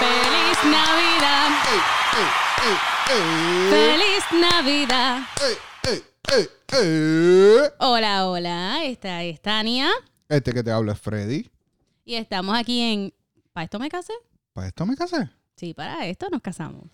[0.00, 1.50] Feliz Navidad.
[3.68, 5.22] Feliz Navidad.
[7.78, 8.84] Hola, hola.
[8.86, 9.90] Esta es Tania.
[10.26, 11.50] Este que te habla es Freddy.
[12.06, 13.14] Y estamos aquí en.
[13.52, 14.14] ¿Para esto me casé?
[14.54, 15.28] ¿Para esto me casé?
[15.56, 16.84] Sí, para esto nos casamos.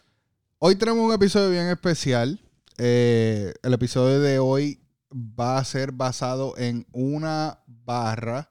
[0.59, 2.41] Hoy tenemos un episodio bien especial.
[2.77, 4.81] Eh, el episodio de hoy
[5.13, 8.51] va a ser basado en una barra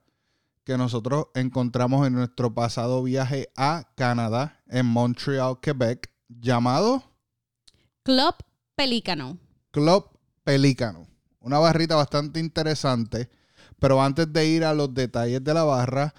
[0.65, 7.03] que nosotros encontramos en nuestro pasado viaje a Canadá, en Montreal, Quebec, llamado
[8.03, 8.35] Club
[8.75, 9.37] Pelícano.
[9.71, 10.09] Club
[10.43, 11.07] Pelícano.
[11.39, 13.29] Una barrita bastante interesante.
[13.79, 16.13] Pero antes de ir a los detalles de la barra,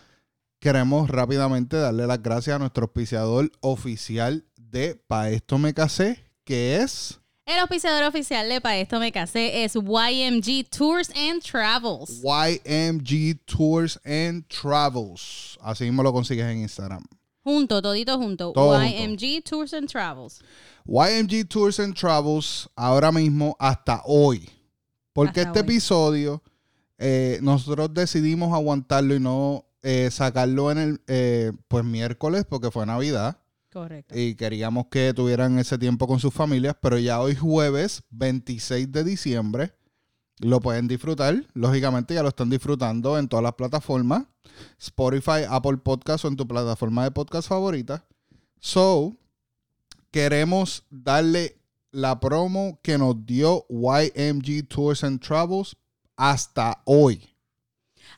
[0.61, 6.77] queremos rápidamente darle las gracias a nuestro auspiciador oficial de Pa' Esto Me Casé, que
[6.77, 12.21] es El auspiciador oficial de Para esto me casé es YMG Tours and Travels.
[12.21, 15.57] YMG Tours and Travels.
[15.63, 17.05] Así mismo lo consigues en Instagram.
[17.45, 18.53] Junto, todito junto.
[18.53, 20.41] Todo YMG Tours and Travels.
[20.87, 24.51] YMG Tours and Travels ahora mismo hasta hoy.
[25.13, 25.65] Porque Hasta este hoy.
[25.67, 26.43] episodio
[26.99, 32.85] eh, nosotros decidimos aguantarlo y no eh, sacarlo en el eh, pues miércoles porque fue
[32.87, 33.39] Navidad
[33.77, 34.19] Correcto.
[34.19, 39.05] y queríamos que tuvieran ese tiempo con sus familias, pero ya hoy jueves 26 de
[39.05, 39.75] diciembre
[40.39, 41.45] lo pueden disfrutar.
[41.53, 44.25] Lógicamente ya lo están disfrutando en todas las plataformas.
[44.79, 48.07] Spotify, Apple Podcast o en tu plataforma de podcast favorita.
[48.61, 49.15] So,
[50.11, 51.59] queremos darle
[51.91, 55.77] la promo que nos dio YMG Tours and Travels
[56.17, 57.23] hasta hoy.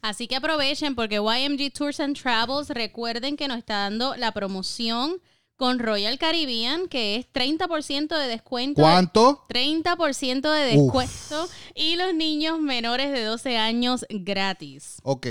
[0.03, 5.20] Así que aprovechen porque YMG Tours and Travels, recuerden que nos está dando la promoción
[5.59, 8.81] con Royal Caribbean, que es 30% de descuento.
[8.81, 9.45] ¿Cuánto?
[9.48, 10.95] 30% de Uf.
[10.95, 14.98] descuento y los niños menores de 12 años gratis.
[15.03, 15.27] Ok.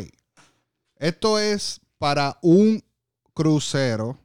[0.97, 2.83] Esto es para un
[3.33, 4.19] crucero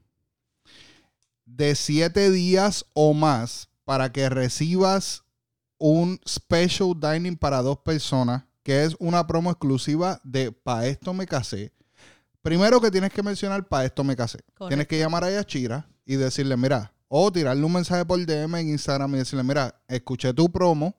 [1.45, 5.23] de siete días o más para que recibas
[5.79, 11.27] un special dining para dos personas, que es una promo exclusiva de Pa' esto me
[11.27, 11.73] casé.
[12.41, 14.39] Primero que tienes que mencionar Pa' esto me casé.
[14.39, 14.69] Correcto.
[14.69, 18.69] Tienes que llamar a Yachira y decirle, mira, o tirarle un mensaje por DM en
[18.71, 20.95] Instagram y decirle, mira, escuché tu promo,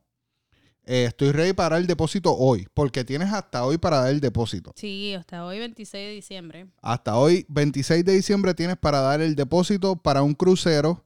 [0.86, 4.74] eh, estoy ready para el depósito hoy, porque tienes hasta hoy para dar el depósito.
[4.75, 6.68] Sí, hasta hoy 26 de diciembre.
[6.81, 11.03] Hasta hoy, 26 de diciembre, tienes para dar el depósito para un crucero.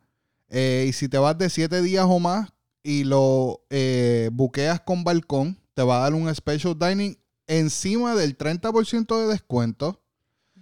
[0.50, 2.50] eh, y si te vas de 7 días o más
[2.82, 8.38] y lo eh, buqueas con balcón, te va a dar un special dining encima del
[8.38, 10.02] 30% de descuento.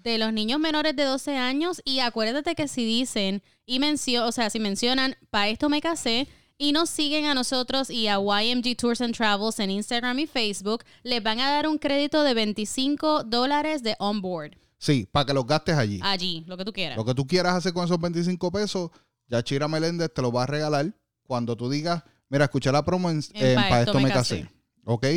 [0.06, 4.32] De los niños menores de 12 años y acuérdate que si dicen y mencionan, o
[4.32, 6.28] sea, si mencionan, para esto me casé
[6.60, 10.84] y nos siguen a nosotros y a YMG Tours and Travels en Instagram y Facebook,
[11.02, 14.52] les van a dar un crédito de 25 dólares de onboard.
[14.78, 16.00] Sí, para que los gastes allí.
[16.04, 16.98] Allí, lo que tú quieras.
[16.98, 18.92] Lo que tú quieras hacer con esos 25 pesos,
[19.28, 20.94] Yachira Meléndez te lo va a regalar
[21.24, 24.48] cuando tú digas, mira, escuché la promo en, En en Pa' esto me casé.
[24.84, 25.08] ¿Ok?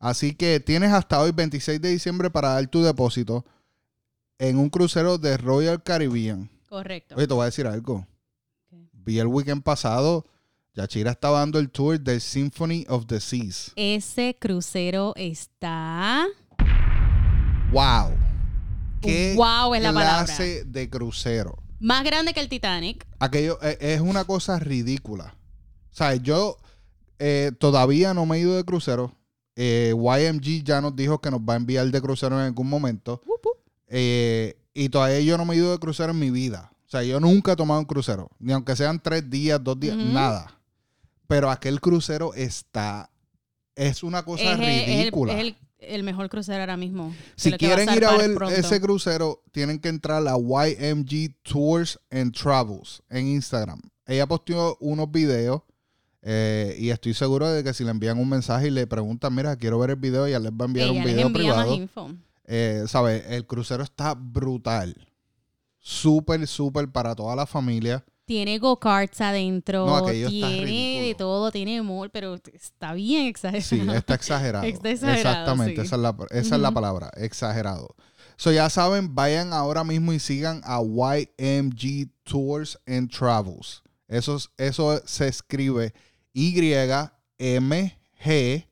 [0.00, 3.46] Así que tienes hasta hoy, 26 de diciembre, para dar tu depósito
[4.38, 6.50] en un crucero de Royal Caribbean.
[6.68, 7.14] Correcto.
[7.16, 8.06] Oye, te voy a decir algo.
[8.92, 10.24] Vi el weekend pasado,
[10.74, 13.72] Yachira estaba dando el tour del Symphony of the Seas.
[13.76, 16.26] Ese crucero está...
[17.72, 18.12] ¡Wow!
[19.00, 20.24] ¡Qué Wow es la palabra.
[20.24, 21.58] clase de crucero!
[21.80, 23.06] Más grande que el Titanic.
[23.18, 25.34] Aquello eh, es una cosa ridícula.
[25.90, 26.56] O sea, yo
[27.18, 29.12] eh, todavía no me he ido de crucero.
[29.56, 33.20] Eh, YMG ya nos dijo que nos va a enviar de crucero en algún momento.
[33.94, 36.72] Eh, y todavía yo no me he ido de crucero en mi vida.
[36.86, 38.30] O sea, yo nunca he tomado un crucero.
[38.38, 40.58] Ni aunque sean tres días, dos días, nada.
[41.28, 43.10] Pero aquel crucero está...
[43.74, 45.32] Es una cosa Es, el- es el, ridícula.
[45.34, 47.14] es el- el mejor crucero ahora mismo.
[47.36, 48.54] Si a quieren ir a ver pronto.
[48.54, 53.80] ese crucero, tienen que entrar a YMG Tours and Travels en Instagram.
[54.06, 55.62] Ella posteó unos videos
[56.22, 59.56] eh, y estoy seguro de que si le envían un mensaje y le preguntan, mira,
[59.56, 61.56] quiero ver el video, ella les va a enviar Ella un les video envía más
[61.64, 61.74] privado.
[61.74, 62.10] info.
[62.54, 63.24] Eh, ¿Sabes?
[63.28, 64.94] El crucero está brutal.
[65.78, 68.04] Súper, súper para toda la familia.
[68.26, 69.86] Tiene go-karts adentro.
[69.86, 73.68] No, tiene de todo, tiene mall, pero está bien exagerado.
[73.68, 74.64] Sí, está exagerado.
[74.68, 75.86] Está exagerado, Exactamente, sí.
[75.86, 77.94] esa, es la, esa es la palabra, exagerado.
[78.36, 83.82] So ya saben, vayan ahora mismo y sigan a YMG Tours and Travels.
[84.08, 85.92] Eso, es- eso se escribe
[87.38, 88.66] YMG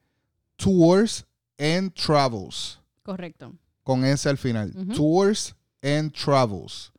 [0.57, 1.25] Tours
[1.59, 2.79] and Travels.
[3.03, 3.55] Correcto.
[3.83, 4.73] Con ese al final.
[4.95, 6.93] Tours and Travels.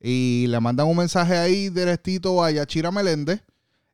[0.00, 3.42] Y le mandan un mensaje ahí directito a Yachira Meléndez.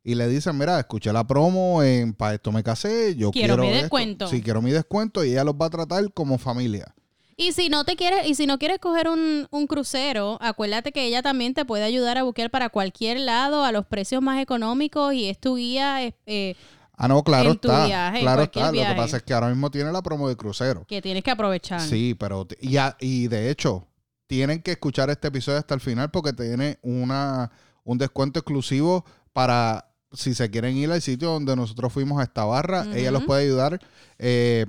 [0.04, 3.62] Y le dicen, mira, escuché la promo en Para esto me casé, yo Quiero quiero,
[3.64, 3.80] mi esto".
[3.82, 4.28] descuento.
[4.28, 6.94] Sí, quiero mi descuento y ella los va a tratar como familia.
[7.36, 11.04] Y si no te quieres, y si no quieres coger un, un crucero, acuérdate que
[11.04, 15.12] ella también te puede ayudar a buscar para cualquier lado a los precios más económicos
[15.14, 16.56] y es tu guía eh,
[16.98, 17.86] Ah, no, claro En tu está.
[17.86, 18.72] viaje, claro está.
[18.72, 20.84] Lo que pasa es que ahora mismo tiene la promo de crucero.
[20.88, 21.80] que tienes que aprovechar.
[21.80, 23.86] Sí, pero y, a- y de hecho,
[24.26, 27.50] tienen que escuchar este episodio hasta el final porque tiene una,
[27.84, 32.44] un descuento exclusivo para si se quieren ir al sitio donde nosotros fuimos a esta
[32.44, 33.78] barra, ella los puede ayudar.
[34.18, 34.66] Eh,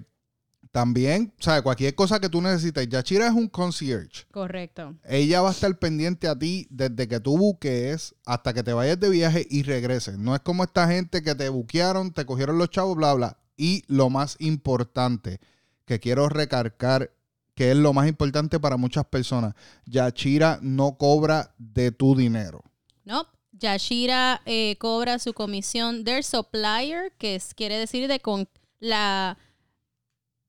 [0.72, 1.64] también, ¿sabes?
[1.64, 2.88] Cualquier cosa que tú necesites.
[2.88, 4.26] Yachira es un concierge.
[4.32, 4.96] Correcto.
[5.04, 9.00] Ella va a estar pendiente a ti desde que tú buquees hasta que te vayas
[9.00, 10.18] de viaje y regreses.
[10.18, 13.38] No es como esta gente que te buquearon, te cogieron los chavos, bla, bla.
[13.58, 15.40] Y lo más importante
[15.86, 17.12] que quiero recargar,
[17.56, 19.56] que es lo más importante para muchas personas,
[19.86, 22.64] Yachira no cobra de tu dinero.
[23.06, 28.48] No, Yashira eh, cobra su comisión del supplier, que es, quiere decir de con
[28.80, 29.38] la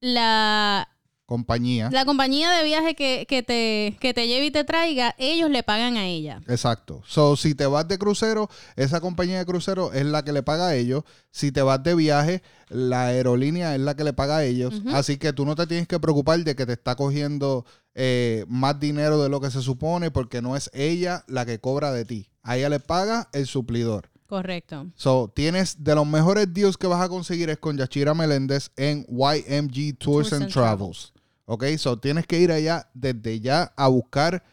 [0.00, 0.88] la,
[1.30, 1.90] Compañía.
[1.92, 5.62] la compañía de viaje que, que te, que te lleve y te traiga, ellos le
[5.62, 6.40] pagan a ella.
[6.48, 7.04] Exacto.
[7.06, 10.66] So, si te vas de crucero, esa compañía de crucero es la que le paga
[10.66, 11.04] a ellos.
[11.30, 14.82] Si te vas de viaje, la aerolínea es la que le paga a ellos.
[14.92, 17.64] Así que tú no te tienes que preocupar de que te está cogiendo
[17.94, 21.92] eh, más dinero de lo que se supone porque no es ella la que cobra
[21.92, 22.28] de ti.
[22.42, 24.09] A ella le paga el suplidor.
[24.30, 24.86] Correcto.
[24.94, 29.04] So, tienes de los mejores deals que vas a conseguir es con Yachira Meléndez en
[29.08, 31.12] YMG Tours, Tours and, and Travels.
[31.46, 34.44] Ok, so tienes que ir allá desde ya a buscar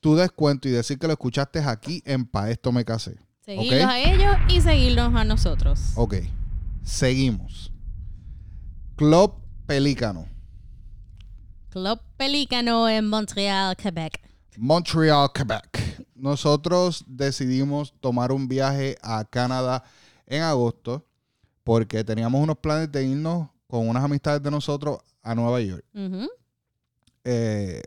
[0.00, 3.18] tu descuento y decir que lo escuchaste aquí en Pa' Esto Me Casé.
[3.42, 5.92] Seguirlos a ellos y seguirnos a nosotros.
[5.94, 6.16] Ok,
[6.82, 7.72] seguimos.
[8.96, 9.34] Club
[9.64, 10.26] Pelícano,
[11.68, 14.29] Club Pelícano en Montreal, Quebec.
[14.58, 16.06] Montreal, Quebec.
[16.14, 19.84] Nosotros decidimos tomar un viaje a Canadá
[20.26, 21.06] en agosto
[21.64, 25.84] porque teníamos unos planes de irnos con unas amistades de nosotros a Nueva York.
[27.24, 27.82] Eh,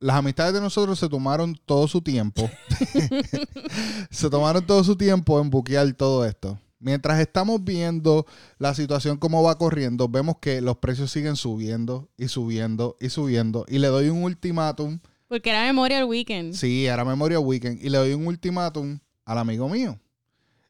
[0.00, 2.48] las amistades de nosotros se tomaron todo su tiempo.
[4.10, 6.58] se tomaron todo su tiempo en buquear todo esto.
[6.80, 8.24] Mientras estamos viendo
[8.58, 13.64] la situación cómo va corriendo, vemos que los precios siguen subiendo y subiendo y subiendo.
[13.68, 15.00] Y le doy un ultimátum.
[15.28, 16.54] Porque era Memorial Weekend.
[16.54, 17.84] Sí, era Memorial Weekend.
[17.84, 20.00] Y le doy un ultimátum al amigo mío.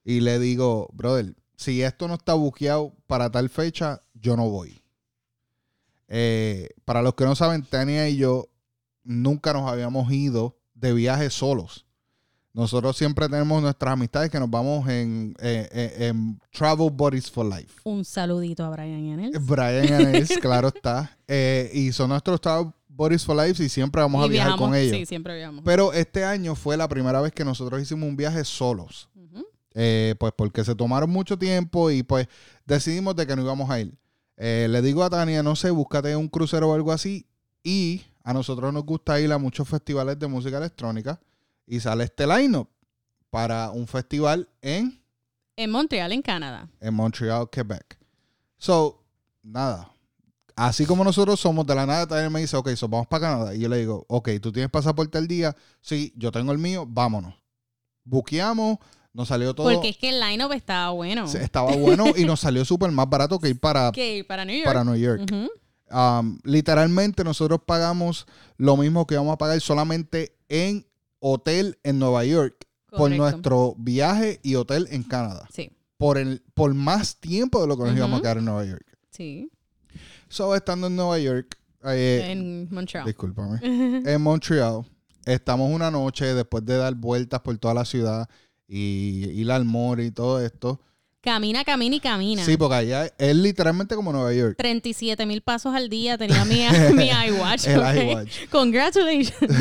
[0.05, 4.83] Y le digo, brother, si esto no está buqueado para tal fecha, yo no voy.
[6.09, 8.49] Eh, para los que no saben, Tania y yo
[9.05, 11.87] nunca nos habíamos ido de viaje solos.
[12.59, 17.47] Nosotros siempre tenemos nuestras amistades que nos vamos en, eh, eh, en Travel Buddies for
[17.47, 17.81] Life.
[17.85, 19.47] Un saludito a Brian Enels.
[19.47, 21.17] Brian y Anels, claro está.
[21.29, 24.75] Eh, y son nuestros Travel Buddies for Life y siempre vamos a viajar viajamos- con
[24.77, 24.97] ellos.
[24.97, 25.62] Sí, siempre viajamos.
[25.65, 29.09] Pero este año fue la primera vez que nosotros hicimos un viaje solos.
[29.81, 32.27] Eh, pues porque se tomaron mucho tiempo y pues
[32.67, 33.95] decidimos de que no íbamos a ir.
[34.37, 37.25] Eh, le digo a Tania, no sé, búscate un crucero o algo así.
[37.62, 41.21] Y a nosotros nos gusta ir a muchos festivales de música electrónica.
[41.67, 42.67] Y sale este line
[43.31, 45.00] para un festival en,
[45.55, 46.69] En Montreal, en Canadá.
[46.81, 47.97] en Montreal, Quebec.
[48.56, 49.05] So,
[49.43, 49.93] nada.
[50.59, 53.55] Así como nosotros somos de la nada, Tania me dice, ok, so vamos para Canadá.
[53.55, 55.55] Y yo le digo, ok, ¿tú tienes pasaporte al día?
[55.81, 57.35] Sí, yo tengo el mío, vámonos.
[58.05, 58.79] Buqueamos,
[59.13, 59.71] nos salió todo.
[59.73, 61.29] Porque es que el line-up estaba bueno.
[61.29, 64.57] Se- Estaba bueno y nos salió súper más barato que ir para, Que para New
[64.57, 64.67] York.
[64.67, 65.31] para New York.
[65.91, 68.27] Um, literalmente nosotros pagamos
[68.57, 70.87] lo mismo que vamos a pagar solamente en
[71.19, 75.47] hotel en Nueva York por nuestro viaje y hotel en Canadá.
[75.53, 78.65] Sí, Por, el, por más tiempo de lo que nos íbamos a quedar en Nueva
[78.65, 78.85] York.
[79.11, 79.50] sí.
[80.28, 83.06] So, estando en Nueva York, eh, en Montreal.
[83.06, 84.85] discúlpame, en Montreal,
[85.25, 88.28] estamos una noche después de dar vueltas por toda la ciudad
[88.66, 90.80] y ir al mall y todo esto.
[91.20, 92.44] Camina, camina y camina.
[92.44, 94.56] Sí, porque allá es literalmente como Nueva York.
[94.56, 97.66] 37 mil pasos al día tenía mi, mi iWatch.
[97.66, 98.49] El iWatch.
[98.50, 99.52] Congratulations.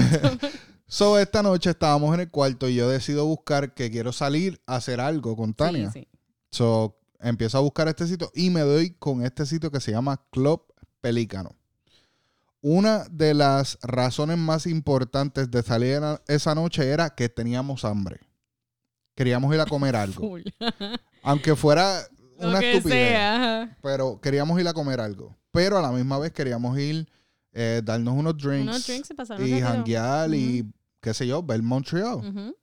[0.86, 4.76] So, esta noche estábamos en el cuarto y yo decido buscar que quiero salir a
[4.78, 5.92] hacer algo con Tania.
[5.92, 6.08] Sí, sí.
[6.52, 10.22] So, empiezo a buscar este sitio y me doy con este sitio que se llama
[10.32, 10.62] Club
[11.02, 11.56] Pelícano.
[12.62, 18.20] Una de las razones más importantes de salir esa noche era que teníamos hambre.
[19.16, 20.38] Queríamos ir a comer algo.
[21.24, 22.02] Aunque fuera
[22.40, 23.10] una estupidez.
[23.10, 23.78] sea.
[23.82, 25.36] Pero queríamos ir a comer algo.
[25.52, 27.08] Pero a la misma vez queríamos ir,
[27.54, 29.10] eh, darnos unos drinks, Unos drinks
[29.40, 30.66] y y y
[31.02, 32.54] qué sé yo, ver Montreal.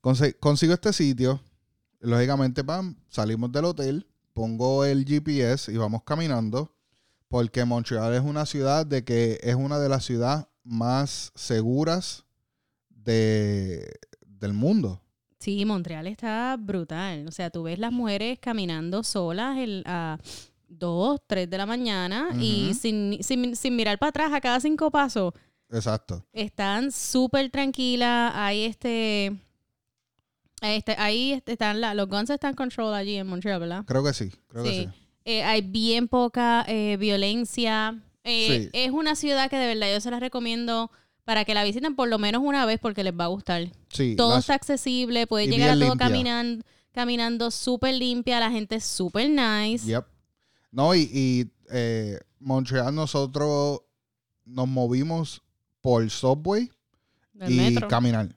[0.00, 1.40] Conse- consigo este sitio.
[2.06, 6.72] Lógicamente, pam, salimos del hotel, pongo el GPS y vamos caminando.
[7.28, 12.24] Porque Montreal es una ciudad de que es una de las ciudades más seguras
[12.88, 13.92] de,
[14.24, 15.00] del mundo.
[15.40, 17.26] Sí, Montreal está brutal.
[17.26, 20.18] O sea, tú ves las mujeres caminando solas el- a,
[20.68, 24.90] 2, 3 de la mañana y sin, sin, sin mirar para atrás a cada cinco
[24.90, 25.32] pasos.
[25.70, 26.24] Exacto.
[26.32, 28.32] Están súper tranquilas.
[28.34, 29.36] Hay este.
[30.62, 33.84] Este ahí están la- los guns están control allí en Montreal, ¿verdad?
[33.86, 34.30] Creo que sí.
[34.48, 34.88] Creo que Sí.
[35.24, 38.00] Eh, hay bien poca eh, violencia.
[38.24, 38.70] Eh, Sí.
[38.72, 40.90] Es una ciudad que de verdad yo se la recomiendo
[41.24, 43.68] para que la visiten por lo menos una vez porque les va a gustar.
[43.90, 44.14] Sí.
[44.16, 46.06] Todo las- está accesible, puedes llegar a todo limpia.
[46.08, 49.86] caminando, caminando súper limpia, la gente es súper nice.
[49.86, 50.04] Yep.
[50.70, 53.80] No, y, y eh, Montreal nosotros
[54.44, 55.42] nos movimos
[55.80, 56.70] por subway
[57.38, 57.88] Del y metro.
[57.88, 58.34] caminar.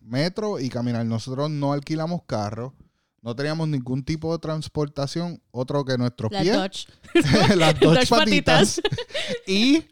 [0.00, 1.04] Metro y caminar.
[1.06, 2.74] Nosotros no alquilamos carro.
[3.22, 6.86] No teníamos ningún tipo de transportación otro que nuestros Las pies, Dodge.
[7.56, 8.80] las dos patitas
[9.48, 9.84] y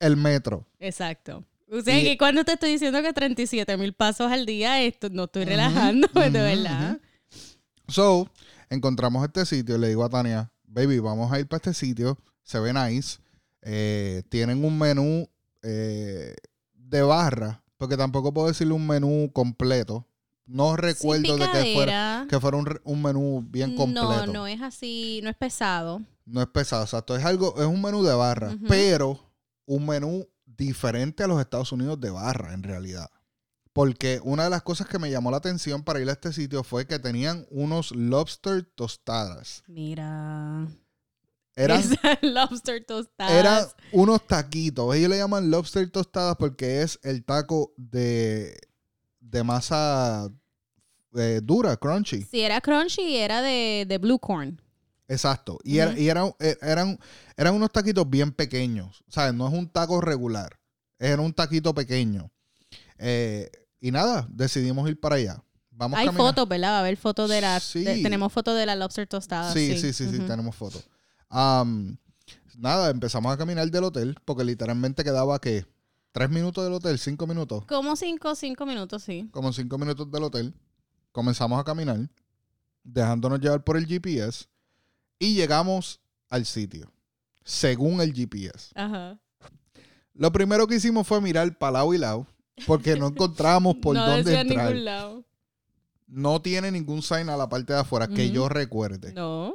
[0.00, 0.66] el metro.
[0.80, 1.44] Exacto.
[1.70, 5.08] O sea Y- que cuando te estoy diciendo que 37 mil pasos al día, esto
[5.10, 6.98] no estoy relajando, de verdad.
[7.88, 8.28] So,
[8.68, 9.78] encontramos este sitio.
[9.78, 12.18] Le digo a Tania, baby, vamos a ir para este sitio.
[12.42, 13.18] Se ve nice.
[13.62, 15.28] Eh, tienen un menú
[15.62, 16.34] eh,
[16.74, 20.06] de barra, porque tampoco puedo decirle un menú completo.
[20.46, 24.26] No recuerdo de que fuera, que fuera un, un menú bien completo.
[24.26, 26.00] No, no es así, no es pesado.
[26.24, 27.16] No es pesado, exacto.
[27.16, 29.18] Es algo, es un menú de barra, pero
[29.66, 33.10] un menú diferente a los Estados Unidos de barra, en realidad.
[33.72, 36.62] Porque una de las cosas que me llamó la atención para ir a este sitio
[36.62, 39.64] fue que tenían unos lobster tostadas.
[39.66, 40.68] Mira.
[41.54, 43.32] Eran, Esas lobster tostadas.
[43.32, 44.94] eran unos taquitos.
[44.94, 48.56] Ellos le llaman lobster tostadas porque es el taco de,
[49.20, 50.30] de masa
[51.14, 52.22] eh, dura, crunchy.
[52.22, 54.60] Si era crunchy, era de, de blue corn.
[55.08, 55.58] Exacto.
[55.62, 56.98] Y, era- y eran, eh, eran,
[57.36, 59.04] eran unos taquitos bien pequeños.
[59.08, 59.34] ¿Sabes?
[59.34, 60.58] No es un taco regular.
[60.98, 62.30] Era un taquito pequeño.
[62.98, 65.42] Eh, y nada, decidimos ir para allá.
[65.70, 66.70] Vamos Hay fotos, ¿verdad?
[66.70, 67.58] Va a haber fotos de la...
[67.60, 67.82] Sí.
[67.84, 69.52] de- tenemos fotos de la lobster tostada.
[69.52, 70.84] Sí, sí, sí, sí, tenemos fotos.
[71.32, 75.66] Nada, empezamos a caminar del hotel porque literalmente quedaba que
[76.12, 77.64] tres minutos del hotel, cinco minutos.
[77.66, 79.28] Como cinco, cinco minutos, sí.
[79.32, 80.54] Como cinco minutos del hotel.
[81.10, 82.08] Comenzamos a caminar,
[82.84, 84.46] dejándonos llevar por el GPS
[85.18, 86.90] y llegamos al sitio,
[87.44, 88.70] según el GPS.
[88.74, 89.18] Ajá.
[90.14, 92.26] Lo primero que hicimos fue mirar para lado y lado,
[92.66, 94.66] porque no encontrábamos por no dónde entrar.
[94.68, 95.24] ningún lado.
[96.06, 99.14] No tiene ningún sign a la parte de afuera que yo recuerde.
[99.14, 99.54] No.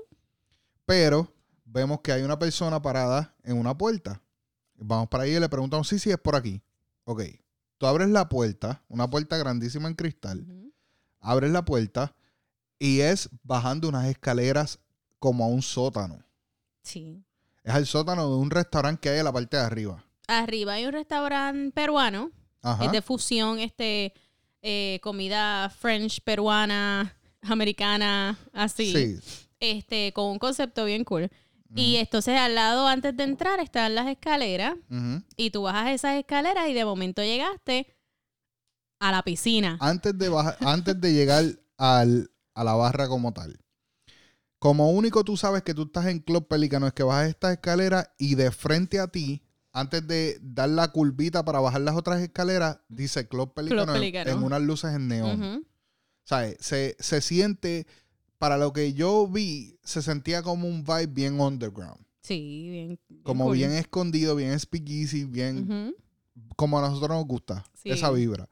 [0.85, 1.31] Pero
[1.77, 4.21] vemos que hay una persona parada en una puerta.
[4.75, 6.61] Vamos para ahí y le preguntamos, sí, sí, es por aquí.
[7.05, 7.21] Ok.
[7.77, 10.45] Tú abres la puerta, una puerta grandísima en cristal.
[11.19, 12.15] Abres la puerta
[12.79, 14.79] y es bajando unas escaleras
[15.19, 16.23] como a un sótano.
[16.81, 17.23] Sí.
[17.63, 20.03] Es el sótano de un restaurante que hay en la parte de arriba.
[20.27, 22.31] Arriba hay un restaurante peruano.
[22.63, 22.85] Ajá.
[22.85, 24.13] Es de fusión, este,
[24.63, 28.91] eh, comida French, peruana, americana, así.
[28.91, 29.45] Sí.
[29.59, 31.29] Este, con un concepto bien cool.
[31.75, 34.75] Y entonces al lado, antes de entrar, están las escaleras.
[35.35, 37.95] Y tú bajas esas escaleras y de momento llegaste
[38.99, 39.77] a la piscina.
[39.79, 41.43] Antes de bajar, antes de llegar
[41.77, 43.59] al, a la barra como tal.
[44.59, 48.13] Como único tú sabes que tú estás en Club Pelícano es que bajas esta escalera
[48.17, 52.79] y de frente a ti, antes de dar la curvita para bajar las otras escaleras,
[52.89, 54.31] dice Club Pelícano, en- Pelícano.
[54.31, 55.67] En, unas luces en neón.
[56.23, 56.57] ¿Sabes?
[56.59, 57.85] Se, se siente,
[58.37, 62.05] para lo que yo vi, se sentía como un vibe bien underground.
[62.21, 62.99] Sí, bien.
[63.07, 63.57] bien Como cool.
[63.57, 65.95] bien escondido, bien speakeasy, bien
[66.55, 67.65] como a nosotros nos gusta.
[67.73, 67.89] Sí.
[67.89, 68.49] Esa vibra.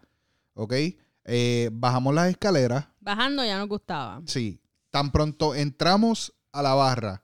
[0.53, 0.73] ¿Ok?
[1.25, 2.87] Eh, bajamos las escaleras.
[2.99, 4.21] Bajando ya nos gustaba.
[4.25, 4.61] Sí.
[4.91, 7.23] Tan pronto entramos a la barra,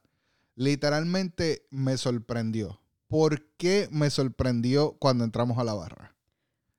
[0.56, 2.82] literalmente me sorprendió.
[3.08, 6.16] ¿Por qué me sorprendió cuando entramos a la barra?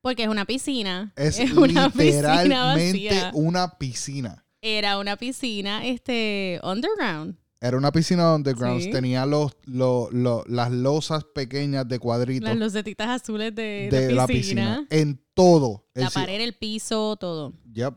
[0.03, 1.13] Porque es una piscina.
[1.17, 3.31] Es, una piscina literalmente vacía.
[3.35, 4.42] una piscina.
[4.63, 7.37] Era una piscina este underground.
[7.61, 8.81] Era una piscina underground.
[8.81, 8.91] Sí.
[8.91, 14.23] Tenía los, los- los- las losas pequeñas de cuadritos Las lucetitas azules de, de la
[14.23, 14.87] la piscina.
[14.91, 15.85] En todo.
[15.95, 17.53] La El pared, el piso, todo.
[17.73, 17.95] Yep.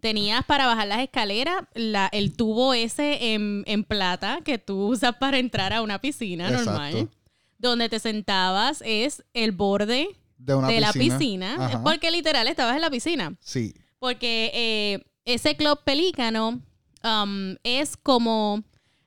[0.00, 5.16] Tenías para bajar las escaleras la, el tubo ese en, en plata que tú usas
[5.16, 6.70] para entrar a una piscina Exacto.
[6.70, 7.10] normal.
[7.58, 10.86] Donde te sentabas es el borde De una de piscina.
[10.86, 11.56] la piscina.
[11.66, 11.82] Ajá.
[11.82, 13.34] Porque literal estabas en la piscina.
[13.40, 13.74] Sí.
[13.98, 16.62] Porque eh, ese club pelícano
[17.04, 18.62] um, es como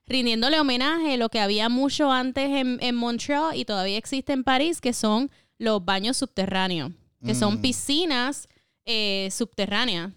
[0.05, 4.43] rindiéndole homenaje a lo que había mucho antes en, en Montreal y todavía existe en
[4.43, 6.91] París, que son los baños subterráneos,
[7.25, 7.61] que son Mm.
[7.61, 8.47] piscinas
[8.85, 10.11] eh, subterráneas.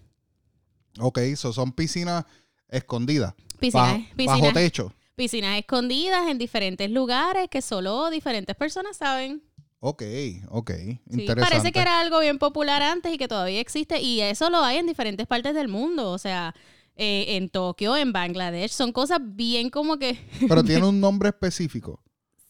[0.99, 2.25] Ok, so son piscinas
[2.69, 3.33] escondidas.
[3.59, 4.93] Piscinas, bajo, piscinas, bajo techo.
[5.15, 9.43] piscinas escondidas en diferentes lugares que solo diferentes personas saben.
[9.85, 10.01] Ok,
[10.47, 10.71] ok.
[10.71, 11.41] Sí, Interesante.
[11.41, 14.77] parece que era algo bien popular antes y que todavía existe y eso lo hay
[14.77, 16.11] en diferentes partes del mundo.
[16.11, 16.55] O sea,
[16.95, 18.71] eh, en Tokio, en Bangladesh.
[18.71, 21.99] Son cosas bien como que Pero tiene un nombre específico.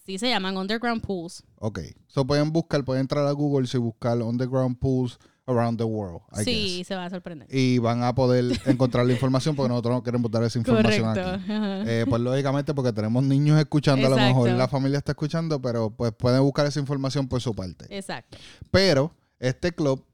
[0.05, 1.43] sí se llaman underground pools.
[1.57, 1.79] Ok.
[2.05, 6.21] So pueden buscar, pueden entrar a Google y buscar Underground Pools Around the World.
[6.31, 6.87] I sí, guess.
[6.87, 7.47] se van a sorprender.
[7.53, 11.29] Y van a poder encontrar la información porque nosotros no queremos dar esa información Correcto.
[11.31, 11.43] aquí.
[11.89, 15.89] Eh, pues lógicamente porque tenemos niños escuchando, a lo mejor la familia está escuchando, pero
[15.89, 17.85] pues pueden buscar esa información por su parte.
[17.89, 18.37] Exacto.
[18.71, 20.05] Pero este club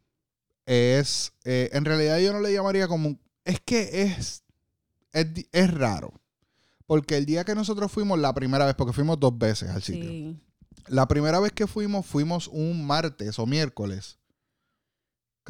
[0.65, 4.43] es, eh, en realidad yo no le llamaría como, un- es que es,
[5.13, 6.13] es, es raro.
[6.85, 10.09] Porque el día que nosotros fuimos, la primera vez, porque fuimos dos veces al sitio.
[10.09, 10.39] Sí.
[10.87, 14.17] La primera vez que fuimos, fuimos un martes o miércoles.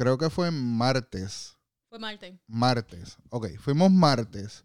[0.00, 1.58] Creo que fue martes.
[1.90, 2.38] Fue Marte.
[2.46, 3.18] Martes.
[3.28, 4.64] Ok, fuimos martes.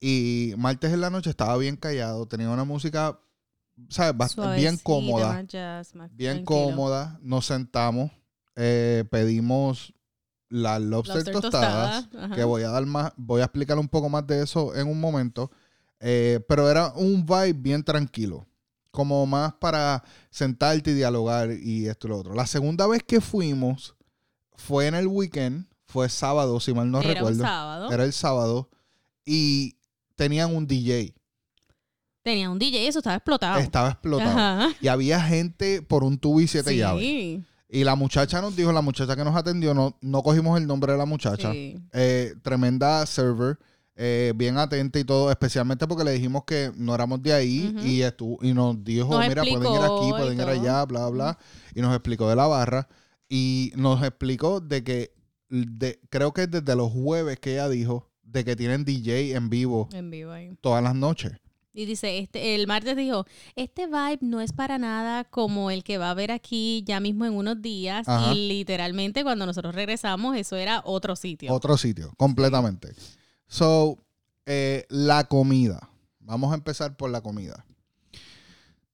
[0.00, 2.26] Y martes en la noche estaba bien callado.
[2.26, 3.16] Tenía una música,
[3.88, 4.34] ¿sabes?
[4.56, 5.34] Bien cómoda.
[5.34, 6.70] más jazz, más Bien tranquilo.
[6.70, 7.16] cómoda.
[7.22, 8.10] Nos sentamos.
[8.56, 9.94] eh, pedimos
[10.48, 12.10] las lobster, Lobster tostadas.
[12.10, 12.34] tostada.
[12.34, 13.12] Que voy a dar más.
[13.16, 15.52] Voy a explicar un poco más de eso en un momento.
[16.00, 18.48] Eh, pero era un vibe bien tranquilo.
[18.90, 22.34] Como más para sentarte y dialogar y esto y lo otro.
[22.34, 23.95] La segunda vez que fuimos
[24.56, 25.66] fue en el weekend.
[25.84, 27.38] Fue sábado, si mal no Era recuerdo.
[27.38, 27.92] un sábado.
[27.92, 28.68] Era el sábado.
[29.24, 29.76] Y
[30.16, 31.14] tenían un DJ.
[32.22, 33.60] Tenía un DJ, eso estaba explotado.
[33.60, 34.30] Estaba explotado.
[34.30, 34.68] Ajá.
[34.80, 36.78] Y había gente por un tubo y siete sí.
[36.78, 37.40] llaves.
[37.68, 40.92] Y la muchacha nos dijo, la muchacha que nos atendió, no, no cogimos el nombre
[40.92, 41.52] de la muchacha.
[41.52, 41.78] Sí.
[41.92, 43.58] Eh, tremenda server,
[43.94, 48.02] eh, bien atenta y todo, especialmente porque le dijimos que no éramos de ahí y,
[48.02, 51.38] estuvo, y nos dijo, Nos mira, pueden ir aquí, pueden ir allá, bla, bla.
[51.74, 52.88] Y nos explicó de la barra
[53.28, 55.12] y nos explicó de que,
[55.48, 59.88] de, creo que desde los jueves que ella dijo, de que tienen DJ en vivo
[59.92, 60.50] En vivo ahí.
[60.60, 61.32] todas las noches.
[61.72, 65.98] Y dice, este, el martes dijo, este vibe no es para nada como el que
[65.98, 68.08] va a haber aquí ya mismo en unos días.
[68.08, 68.32] Ajá.
[68.32, 71.52] Y literalmente cuando nosotros regresamos, eso era otro sitio.
[71.52, 72.94] Otro sitio, completamente.
[73.46, 73.98] So,
[74.46, 75.90] eh, la comida.
[76.20, 77.66] Vamos a empezar por la comida.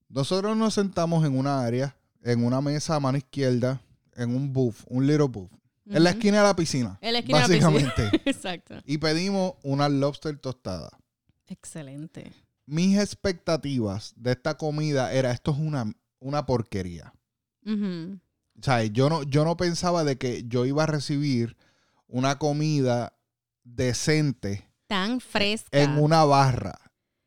[0.08, 3.80] Nosotros nos sentamos en una área, en una mesa a mano izquierda,
[4.16, 5.50] en un booth, un little booth,
[5.86, 6.98] en la esquina de la piscina.
[7.00, 7.70] En la esquina de la piscina.
[7.90, 8.22] básicamente.
[8.30, 8.74] Exacto.
[8.86, 10.90] y pedimos una lobster tostada.
[11.48, 12.32] Excelente.
[12.66, 17.12] Mis expectativas de esta comida era, esto es una, una porquería.
[17.66, 18.18] Ujú.
[18.58, 21.56] O sea, yo no, yo no pensaba de que yo iba a recibir
[22.06, 23.14] una comida
[23.64, 25.68] decente Tan fresca.
[25.80, 26.78] en una barra.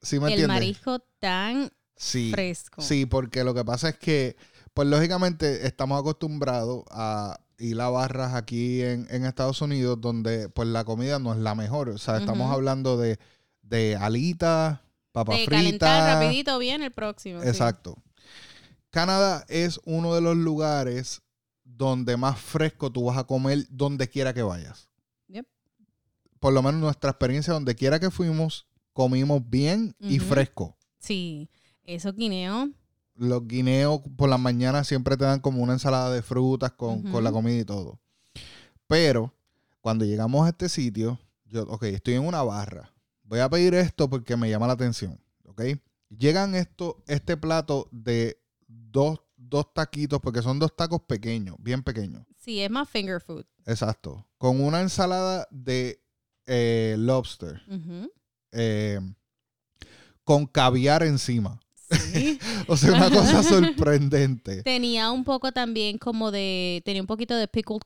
[0.02, 0.56] ¿Sí me el entiendes?
[0.56, 2.32] marisco tan Sí.
[2.32, 2.82] fresco.
[2.82, 4.36] Sí, porque lo que pasa es que,
[4.76, 10.68] pues lógicamente estamos acostumbrados a ir a barras aquí en, en Estados Unidos donde pues
[10.68, 11.88] la comida no es la mejor.
[11.90, 13.18] O sea, estamos hablando de,
[13.62, 14.82] de alitas,
[15.14, 15.64] papas de fritas.
[15.64, 17.42] calentar rapidito bien el próximo.
[17.42, 17.48] sí.
[17.48, 17.96] Exacto.
[18.90, 21.22] Canadá es uno de los lugares
[21.64, 24.90] donde más fresco tú vas a comer donde quiera que vayas.
[25.30, 25.46] Yep.
[26.42, 30.78] Por lo menos nuestra experiencia, donde quiera que fuimos, comimos bien y fresco.
[31.00, 31.50] Sí.
[31.86, 32.70] Eso guineo.
[33.16, 37.24] Los guineos por las mañanas siempre te dan como una ensalada de frutas con, con
[37.24, 38.00] la comida y todo.
[38.88, 39.34] Pero
[39.82, 42.92] cuando llegamos a este sitio, yo, ok, estoy en una barra.
[43.24, 45.20] Voy a pedir esto porque me llama la atención.
[45.46, 45.62] ¿Ok?
[46.10, 52.26] Llegan esto, este plato de dos, dos taquitos, porque son dos tacos pequeños, bien pequeños.
[52.38, 53.46] Sí, es más finger food.
[53.66, 54.26] Exacto.
[54.38, 56.02] Con una ensalada de
[56.46, 57.62] eh, lobster.
[58.52, 59.00] Eh,
[60.24, 61.60] con caviar encima.
[61.90, 62.40] Sí.
[62.68, 64.64] O sea, una cosa sorprendente.
[64.64, 67.82] tenía un poco también como de, tenía un poquito de pickled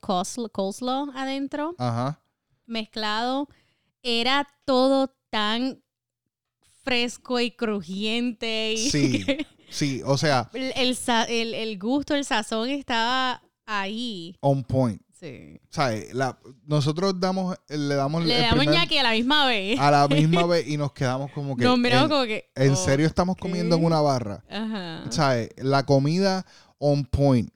[0.52, 2.20] coleslaw adentro, Ajá.
[2.66, 3.48] mezclado.
[4.02, 5.82] Era todo tan
[6.82, 8.72] fresco y crujiente.
[8.74, 9.26] Y Sí.
[9.68, 10.72] Sí, o sea, el,
[11.28, 14.34] el- el gusto, el sazón estaba ahí.
[14.40, 15.00] on point.
[15.20, 15.60] Sí.
[15.68, 16.14] ¿Sabes?
[16.14, 19.78] La, nosotros damos, le damos Le el damos primer- ñaqui a la misma vez.
[19.78, 21.64] a la misma vez y nos quedamos como que.
[21.64, 22.50] Nos miramos en, como que.
[22.54, 24.42] ¿en oh, serio estamos comiendo en una barra?
[24.48, 25.04] Ajá.
[25.10, 25.50] ¿Sabes?
[25.58, 26.46] La comida
[26.78, 27.50] on point.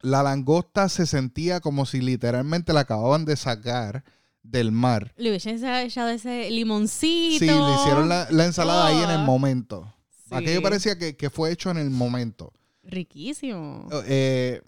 [0.00, 4.04] La langosta se sentía como si literalmente la acababan de sacar
[4.42, 5.12] del mar.
[5.16, 7.38] Le hubiesen echado ese limoncito.
[7.38, 9.24] Sí, le hicieron la, la ensalada ahí en el Oh.
[9.24, 9.92] momento.
[10.28, 10.34] Sí.
[10.34, 12.52] Aquello parecía que, que fue hecho en el momento.
[12.82, 13.88] Riquísimo.
[14.06, 14.60] Eh,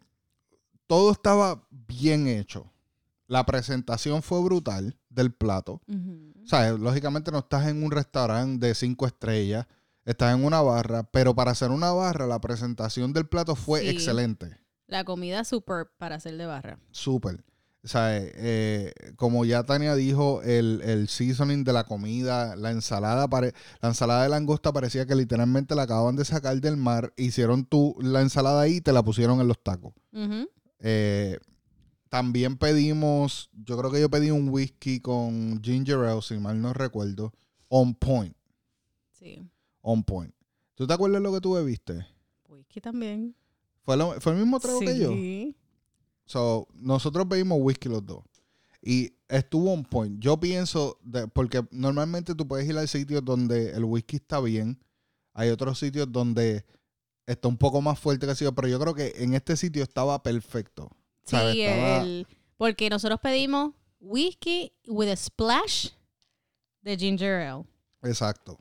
[0.86, 2.70] todo estaba bien hecho.
[3.26, 5.80] La presentación fue brutal del plato.
[6.44, 9.66] O sea, lógicamente no estás en un restaurante de cinco estrellas,
[10.04, 13.88] estás en una barra, pero para hacer una barra, la presentación del plato fue Sí.
[13.88, 14.56] excelente.
[14.86, 16.78] La comida super para hacer de barra.
[16.92, 17.42] Súper.
[17.82, 22.70] O sea, eh, eh, como ya Tania dijo, el, el seasoning de la comida, la
[22.72, 27.12] ensalada, pare- la ensalada de langosta parecía que literalmente la acababan de sacar del mar,
[27.16, 29.92] hicieron tú la ensalada ahí y te la pusieron en los tacos.
[30.88, 31.38] Eh,
[32.08, 36.72] también pedimos, yo creo que yo pedí un whisky con ginger ale, si mal no
[36.72, 37.32] recuerdo,
[37.68, 38.36] on point,
[39.10, 39.42] Sí.
[39.82, 40.32] on point.
[40.76, 42.06] ¿Tú te acuerdas lo que tú bebiste?
[42.48, 43.34] Whisky también.
[43.82, 45.10] ¿Fue, lo- fue el mismo trago que yo?
[45.10, 45.56] Sí.
[46.24, 48.22] So, nosotros bebimos whisky los dos.
[48.80, 50.20] Y estuvo on point.
[50.20, 54.78] Yo pienso, de- porque normalmente tú puedes ir al sitio donde el whisky está bien.
[55.32, 56.64] Hay otros sitios donde
[57.26, 59.82] está un poco más fuerte que ha sido, pero yo creo que en este sitio
[59.82, 60.90] estaba perfecto.
[61.24, 61.54] ¿Sabes?
[61.54, 65.90] Sí, Estaba- el- porque nosotros pedimos whisky with a splash
[66.82, 67.64] de ginger ale.
[68.02, 68.58] Exacto,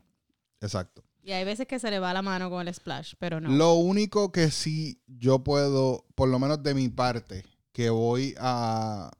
[0.60, 1.02] exacto.
[1.22, 3.50] Y hay veces que se le va la mano con el splash, pero no.
[3.50, 9.10] Lo único que sí yo puedo, por lo menos de mi parte, que voy a,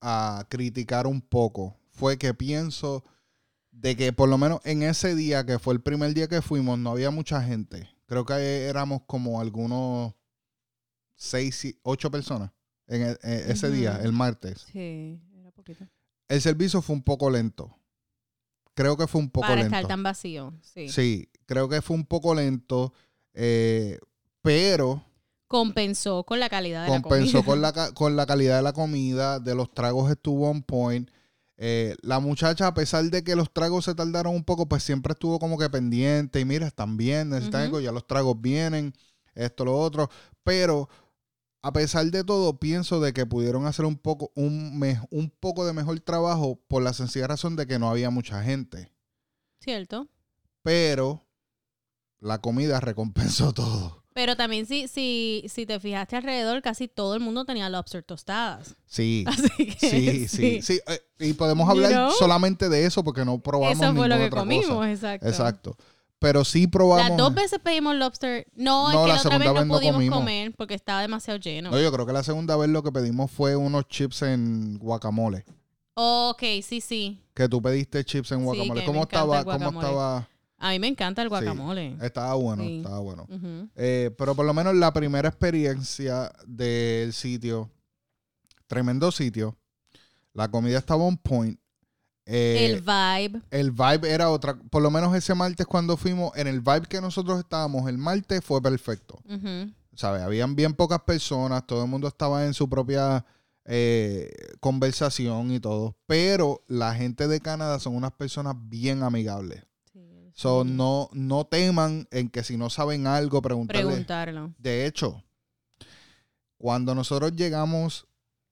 [0.00, 3.04] a criticar un poco, fue que pienso
[3.70, 6.78] de que por lo menos en ese día, que fue el primer día que fuimos,
[6.78, 7.88] no había mucha gente.
[8.12, 10.12] Creo que éramos como algunos
[11.16, 12.50] seis, ocho personas
[12.86, 14.66] en, e- en ese día, el martes.
[14.70, 15.86] Sí, era poquito.
[16.28, 17.74] El servicio fue un poco lento.
[18.74, 19.74] Creo que fue un poco Para lento.
[19.74, 20.90] estar tan vacío, sí.
[20.90, 22.92] Sí, creo que fue un poco lento,
[23.32, 23.98] eh,
[24.42, 25.02] pero
[25.48, 27.72] Compensó con la calidad de la compensó comida.
[27.72, 31.08] con la, con la calidad de la comida, de los tragos estuvo on point.
[31.64, 35.12] Eh, la muchacha, a pesar de que los tragos se tardaron un poco, pues siempre
[35.12, 36.40] estuvo como que pendiente.
[36.40, 38.92] Y mira, están bien, necesitan algo, ya los tragos vienen,
[39.36, 40.10] esto, lo otro.
[40.42, 40.88] Pero
[41.62, 45.64] a pesar de todo, pienso de que pudieron hacer un poco, un, me- un poco
[45.64, 48.90] de mejor trabajo por la sencilla razón de que no había mucha gente.
[49.60, 50.08] Cierto.
[50.64, 51.24] Pero
[52.18, 54.01] la comida recompensó todo.
[54.14, 58.74] Pero también si, si, si te fijaste alrededor, casi todo el mundo tenía lobster tostadas.
[58.86, 59.24] Sí.
[59.28, 60.80] Así que Sí, sí, sí.
[60.86, 62.10] eh, y podemos You hablar know?
[62.12, 64.90] solamente de eso porque no probamos Eso fue lo que comimos, cosa.
[64.90, 65.28] exacto.
[65.28, 65.76] Exacto.
[66.18, 67.08] Pero sí probamos.
[67.08, 68.46] Las dos veces pedimos lobster.
[68.54, 70.18] No, No, es que la otra segunda vez vez no pudimos comimos.
[70.18, 71.70] comer porque estaba demasiado lleno.
[71.70, 75.44] No, yo creo que la segunda vez lo que pedimos fue unos chips en guacamole.
[75.94, 77.18] ok, sí, sí.
[77.34, 78.84] Que tú pediste chips en guacamole.
[78.84, 79.42] ¿Cómo estaba?
[79.44, 80.28] ¿Cómo estaba?
[80.62, 81.96] A mí me encanta el guacamole.
[82.00, 82.76] Estaba bueno, Sí.
[82.76, 83.26] estaba bueno.
[83.74, 87.68] Eh, pero por lo menos la primera experiencia del sitio,
[88.68, 89.56] tremendo sitio.
[90.32, 91.58] La comida estaba on point.
[92.24, 93.42] Eh, el vibe.
[93.50, 94.54] el vibe era otra.
[94.54, 98.44] Por lo menos ese martes cuando fuimos, en el vibe que nosotros estábamos, el martes
[98.44, 99.18] fue perfecto.
[99.94, 100.22] ¿Sabes?
[100.22, 103.26] Habían bien pocas personas, todo el mundo estaba en su propia
[103.64, 105.96] eh, conversación y todo.
[106.06, 109.64] Pero la gente de Canadá son unas personas bien amigables.
[110.34, 113.82] So, no, no teman en que si no saben algo, preguntarle.
[113.82, 114.54] Preguntarlo.
[114.58, 115.22] De hecho,
[116.56, 118.06] cuando nosotros llegamos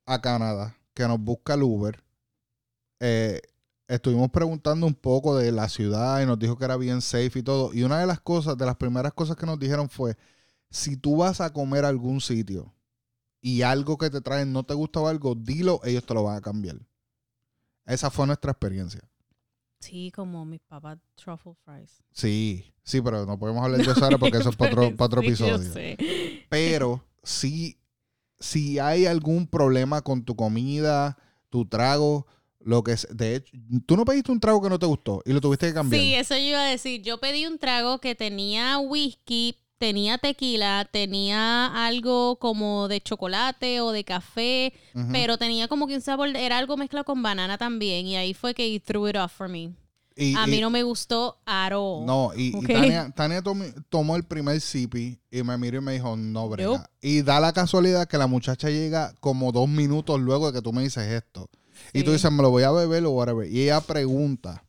[0.07, 2.03] a Canadá, que nos busca el Uber,
[3.01, 3.41] eh,
[3.89, 7.43] estuvimos preguntando un poco de la ciudad y nos dijo que era bien safe y
[7.43, 7.73] todo.
[7.73, 10.17] Y una de las cosas, de las primeras cosas que nos dijeron fue,
[10.71, 12.73] si tú vas a comer a algún sitio
[13.41, 16.37] y algo que te traen no te gusta o algo, dilo, ellos te lo van
[16.37, 16.77] a cambiar.
[17.87, 19.01] Esa fue nuestra experiencia.
[19.81, 22.03] Sí, como mis papas truffle fries.
[22.13, 25.07] Sí, sí, pero no podemos hablar de eso ahora porque eso es para otro, para
[25.07, 25.73] otro Sí, yo episodio.
[25.73, 25.97] sé.
[26.49, 27.79] Pero si,
[28.39, 31.17] si hay algún problema con tu comida,
[31.49, 32.27] tu trago,
[32.61, 33.09] lo que es.
[33.11, 35.75] De hecho, tú no pediste un trago que no te gustó y lo tuviste que
[35.75, 36.03] cambiar.
[36.03, 37.01] Sí, eso yo iba a decir.
[37.03, 43.93] Yo pedí un trago que tenía whisky, tenía tequila, tenía algo como de chocolate o
[43.93, 44.75] de café,
[45.11, 48.07] pero tenía como que un sabor, era algo mezclado con banana también.
[48.07, 49.73] Y ahí fue que he threw it off for me.
[50.15, 52.05] Y- A y- mí no me gustó all.
[52.05, 52.53] No, y.
[52.67, 53.43] Tania, Tania
[53.89, 56.91] tomó el primer sipi y me miró y me dijo, no, brega.
[57.01, 60.75] Y da la casualidad que la muchacha llega como dos minutos luego de que tú
[60.75, 61.49] me dices esto.
[61.95, 63.51] Y tú dices, me lo voy a beber o whatever.
[63.51, 64.63] Y ella pregunta,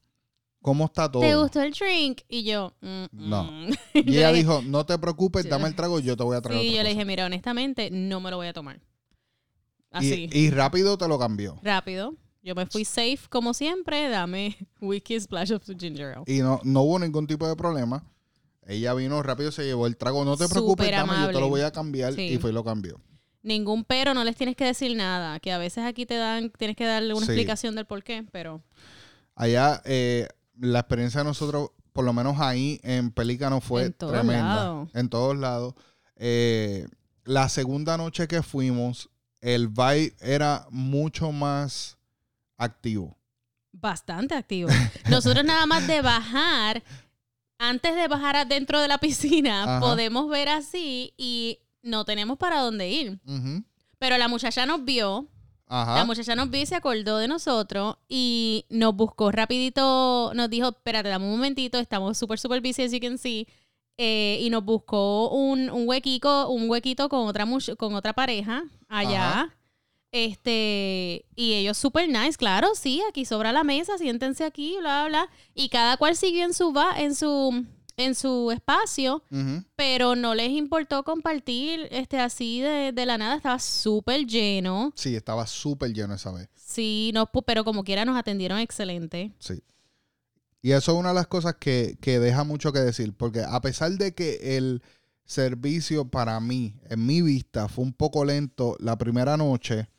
[0.62, 1.22] ¿cómo está todo?
[1.22, 2.22] ¿Te gustó el drink?
[2.30, 3.44] Y yo, mm, No.
[3.44, 3.70] mm.
[4.06, 6.68] Y ella dijo, no te preocupes, dame el trago, yo te voy a traer Sí,
[6.68, 6.94] otra yo le cosa".
[6.94, 8.80] dije, mira, honestamente, no me lo voy a tomar.
[9.92, 10.30] Así.
[10.32, 11.60] Y, y rápido te lo cambió.
[11.64, 12.16] Rápido.
[12.44, 14.10] Yo me fui safe como siempre.
[14.10, 16.24] Dame whisky splash of ginger ale.
[16.28, 18.04] Y no, no hubo ningún tipo de problema.
[18.66, 20.24] Ella vino rápido, se llevó el trago.
[20.24, 21.40] No te preocupes, dame, yo te amable.
[21.40, 22.14] lo voy a cambiar.
[22.14, 22.22] Sí.
[22.22, 23.00] Y fue y lo cambió.
[23.44, 25.40] Ningún pero, no les tienes que decir nada.
[25.40, 27.32] Que a veces aquí te dan, tienes que darle una Sí.
[27.32, 28.62] explicación del por qué, pero
[29.36, 30.28] Allá, eh,
[30.62, 34.88] la experiencia de nosotros, por lo menos ahí en Pelícano, fue En tremenda.
[34.94, 35.74] En todos lados.
[36.16, 36.88] Eh,
[37.26, 39.10] la segunda noche que fuimos,
[39.42, 41.98] el vibe era mucho más
[42.58, 43.18] activo.
[43.74, 44.70] bastante activo.
[45.10, 46.84] Nosotros nada más de bajar,
[47.58, 49.80] antes de bajar adentro de la piscina, Ajá.
[49.80, 53.20] podemos ver así y no tenemos para dónde ir.
[53.98, 55.28] Pero la muchacha nos vio,
[55.74, 55.96] Ajá.
[55.96, 60.68] la muchacha nos vio y se acordó de nosotros y nos buscó rapidito, nos dijo,
[60.68, 63.48] espérate, dame un momentito, estamos súper, súper busy, as you can see.
[63.98, 69.30] Eh, y nos buscó un, un huequito, un huequito con otra con otra pareja allá.
[69.30, 69.58] Ajá.
[70.12, 75.08] Este, y ellos super nice, claro, sí, aquí sobra la mesa, siéntense aquí, bla, bla,
[75.08, 75.30] bla.
[75.54, 77.66] Y cada cual siguió en su, va, en su,
[78.06, 79.24] en su espacio,
[79.76, 84.94] pero no les importó compartir este así de, de la nada, estaba súper lleno.
[84.96, 86.50] Sí, estaba súper lleno esa vez.
[86.56, 89.34] Sí, no, pero como quiera nos atendieron excelente.
[89.40, 89.64] Sí.
[90.62, 93.60] Y eso es una de las cosas que, que deja mucho que decir, porque a
[93.62, 94.84] pesar de que el
[95.26, 99.90] servicio para mí, en mi vista, fue un poco lento la primera noche,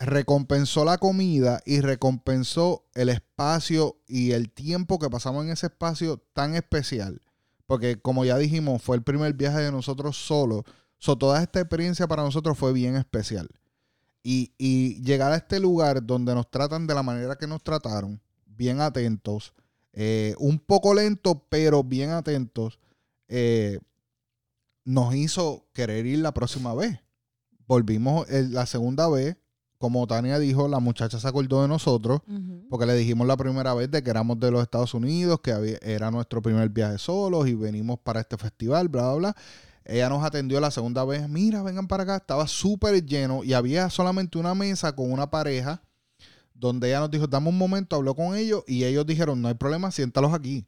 [0.00, 6.16] recompensó la comida y recompensó el espacio y el tiempo que pasamos en ese espacio
[6.32, 7.20] tan especial.
[7.66, 10.64] Porque como ya dijimos, fue el primer viaje de nosotros solos.
[10.98, 13.48] So, toda esta experiencia para nosotros fue bien especial.
[14.22, 18.20] Y, y llegar a este lugar donde nos tratan de la manera que nos trataron,
[18.44, 19.54] bien atentos,
[19.92, 22.78] eh, un poco lento, pero bien atentos,
[23.28, 23.80] eh,
[24.84, 27.00] nos hizo querer ir la próxima vez.
[27.66, 29.36] Volvimos la segunda vez,
[29.80, 32.20] como Tania dijo, la muchacha se acordó de nosotros,
[32.68, 35.78] porque le dijimos la primera vez de que éramos de los Estados Unidos, que había-
[35.80, 39.36] era nuestro primer viaje solos y venimos para este festival, bla, bla, bla.
[39.86, 43.88] Ella nos atendió la segunda vez, mira, vengan para acá, estaba súper lleno y había
[43.88, 45.82] solamente una mesa con una pareja
[46.52, 49.54] donde ella nos dijo, dame un momento, habló con ellos y ellos dijeron, no hay
[49.54, 50.66] problema, siéntalos aquí.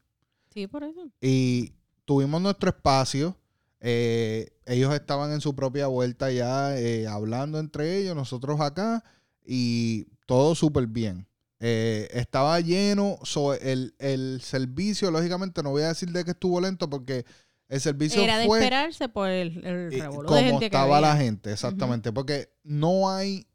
[0.55, 1.03] Sí, por eso.
[1.20, 1.75] Y
[2.07, 3.37] tuvimos nuestro espacio.
[3.85, 9.03] Eh, ellos estaban en su propia vuelta ya eh, hablando entre ellos, nosotros acá,
[9.45, 11.27] y todo súper bien.
[11.59, 16.61] Eh, estaba lleno, so, el, el servicio, lógicamente, no voy a decir de que estuvo
[16.61, 17.25] lento porque
[17.68, 22.12] el servicio Era de esperarse por el, el de como que estaba la gente, exactamente.
[22.12, 23.49] Porque no hay,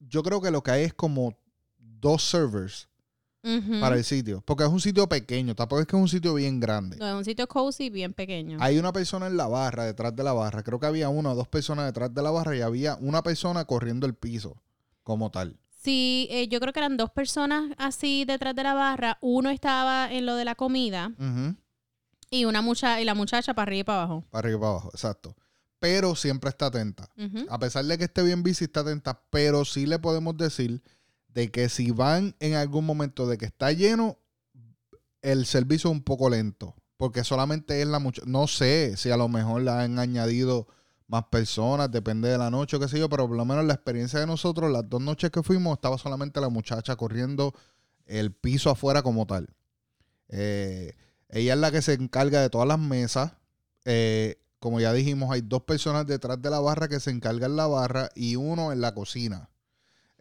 [0.00, 1.34] yo creo que lo que hay es como
[1.78, 2.89] dos servers
[3.42, 6.60] Para el sitio, porque es un sitio pequeño, tampoco es que es un sitio bien
[6.60, 6.98] grande.
[6.98, 8.58] No, es un sitio cozy bien pequeño.
[8.60, 10.62] Hay una persona en la barra, detrás de la barra.
[10.62, 13.64] Creo que había una o dos personas detrás de la barra y había una persona
[13.64, 14.60] corriendo el piso
[15.02, 15.58] como tal.
[15.82, 19.16] Sí, eh, yo creo que eran dos personas así detrás de la barra.
[19.22, 21.12] Uno estaba en lo de la comida
[22.28, 24.24] y una mucha y la muchacha para arriba y para abajo.
[24.30, 25.34] Para arriba y para abajo, exacto.
[25.78, 27.08] Pero siempre está atenta.
[27.48, 29.22] A pesar de que esté bien bici, está atenta.
[29.30, 30.82] Pero sí le podemos decir
[31.34, 34.18] de que si van en algún momento de que está lleno,
[35.22, 36.74] el servicio es un poco lento.
[36.96, 38.26] Porque solamente es la muchacha.
[38.28, 40.66] No sé si a lo mejor la han añadido
[41.06, 43.74] más personas, depende de la noche o qué sé yo, pero por lo menos la
[43.74, 47.52] experiencia de nosotros, las dos noches que fuimos, estaba solamente la muchacha corriendo
[48.06, 49.48] el piso afuera como tal.
[50.28, 50.94] Eh,
[51.28, 53.32] ella es la que se encarga de todas las mesas.
[53.84, 57.66] Eh, como ya dijimos, hay dos personas detrás de la barra que se encargan la
[57.66, 59.48] barra y uno en la cocina.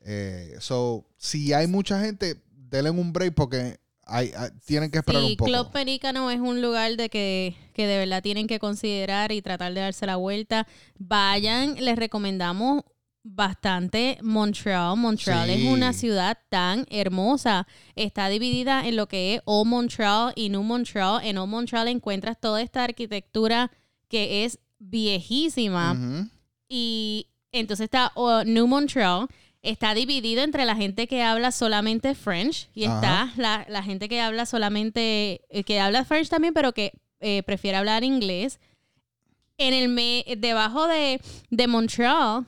[0.06, 5.22] Eh, so, si hay mucha gente, denle un break porque hay, hay- tienen que esperar
[5.22, 5.52] Sí, un poco.
[5.52, 9.74] Club Pelícano es un lugar de que, que de verdad tienen que considerar y tratar
[9.74, 10.68] de darse la vuelta.
[10.98, 12.84] Vayan, les recomendamos
[13.22, 14.98] bastante Montreal.
[14.98, 15.54] Montreal Sí.
[15.68, 17.68] es una ciudad tan hermosa.
[17.96, 21.20] Está dividida en lo que es Old Montreal y New Montreal.
[21.24, 23.70] En Old Montreal encuentras toda esta arquitectura
[24.08, 26.28] que es viejísima.
[26.68, 29.28] Y entonces está oh, New Montreal.
[29.62, 32.96] Está dividido entre la gente que habla solamente French y Ajá.
[32.96, 37.44] está la, la gente que habla solamente, eh, que habla French también, pero que eh,
[37.44, 38.60] prefiere hablar inglés.
[39.58, 41.20] En el me, debajo de,
[41.50, 42.46] de Montreal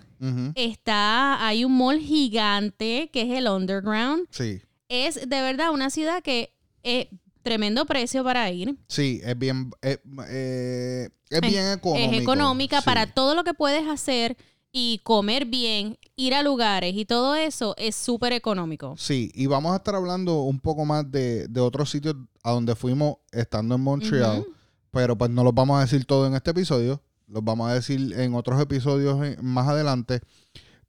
[0.55, 4.27] está, hay un mall gigante que es el Underground.
[4.29, 7.07] Sí, Es de verdad una ciudad que es
[7.41, 8.75] tremendo precio para ir.
[8.87, 9.97] sí, es bien, eh,
[10.29, 12.13] eh, es Es- bien económico.
[12.15, 12.85] Es económica sí.
[12.85, 14.37] para todo lo que puedes hacer
[14.71, 18.95] y comer bien, ir a lugares y todo eso es súper económico.
[18.97, 22.75] Sí, y vamos a estar hablando un poco más de, de otros sitios a donde
[22.75, 24.45] fuimos estando en Montreal,
[24.91, 28.13] pero pues no los vamos a decir todo en este episodio, los vamos a decir
[28.13, 30.21] en otros episodios eh, más adelante,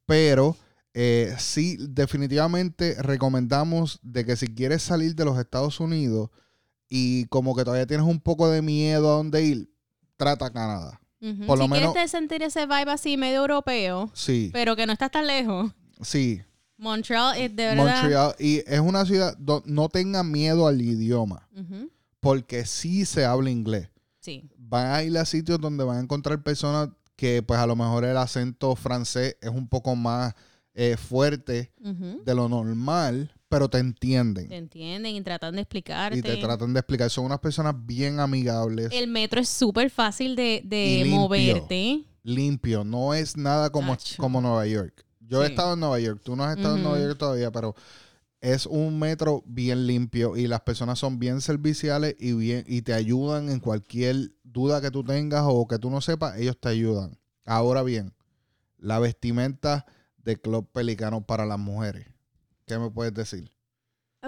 [0.06, 0.56] pero
[0.94, 6.30] eh, sí, definitivamente recomendamos de que si quieres salir de los Estados Unidos
[6.88, 9.74] y como que todavía tienes un poco de miedo a dónde ir,
[10.16, 11.01] trata Canadá.
[11.46, 14.92] Por lo si menos- quieres sentir ese vibe así medio europeo, Sí, pero que no
[14.92, 16.42] estás tan lejos, sí.
[16.78, 18.00] Montreal es de verdad...
[18.00, 21.48] Montreal, y es una ciudad donde no tenga miedo al idioma.
[22.18, 23.88] Porque sí se habla inglés.
[24.20, 24.50] Sí.
[24.56, 28.04] Van a ir a sitios donde van a encontrar personas que pues a lo mejor
[28.04, 30.34] el acento francés es un poco más
[30.74, 34.48] eh, fuerte de lo normal, pero te entienden.
[34.48, 36.16] Te entienden y tratan de explicarte.
[36.16, 37.10] Y te tratan de explicar.
[37.10, 41.20] Son unas personas bien amigables, El metro es súper fácil de, de limpio.
[41.20, 42.04] moverte.
[42.22, 42.82] limpio.
[42.82, 45.04] No es nada como, como Nueva York.
[45.20, 46.22] Yo he estado en Nueva York.
[46.24, 46.82] Tú no has estado en.
[46.82, 47.74] Nueva York todavía, pero
[48.40, 52.94] es un metro bien limpio y las personas son bien serviciales y bien y te
[52.94, 57.18] ayudan en cualquier duda que tú tengas o que tú no sepas, ellos te ayudan.
[57.44, 58.14] Ahora bien,
[58.78, 59.84] la vestimenta
[60.16, 62.11] de Club Pelicano para las mujeres?
[62.72, 63.50] ¿Qué me puedes decir?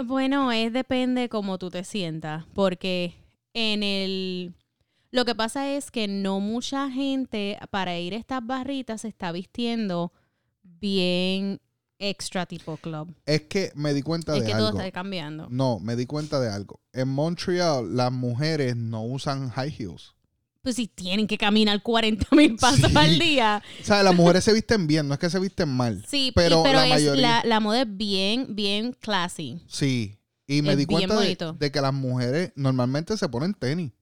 [0.04, 3.14] Bueno, es depende cómo tú te sientas, porque
[3.54, 4.54] en el...
[5.10, 9.32] Lo que pasa es que no mucha gente para ir a estas barritas se está
[9.32, 10.12] vistiendo
[10.62, 11.58] bien
[11.98, 13.14] extra tipo club.
[13.24, 14.78] Es que me di cuenta Es de que todo algo.
[14.78, 15.46] está cambiando.
[15.48, 16.80] No, me di cuenta de algo.
[16.92, 20.13] En Montreal las mujeres no usan high heels.
[20.64, 22.96] Pues si tienen que caminar 40 mil pasos Sí.
[22.96, 23.62] al día.
[23.80, 26.04] O sea, las mujeres se visten bien, no es que se visten mal.
[26.08, 29.62] Sí, Pero la es- mayoría- la, la moda es bien, bien classy.
[29.68, 30.18] Sí.
[30.46, 33.92] Y me Es di cuenta de que las mujeres normalmente se ponen tenis.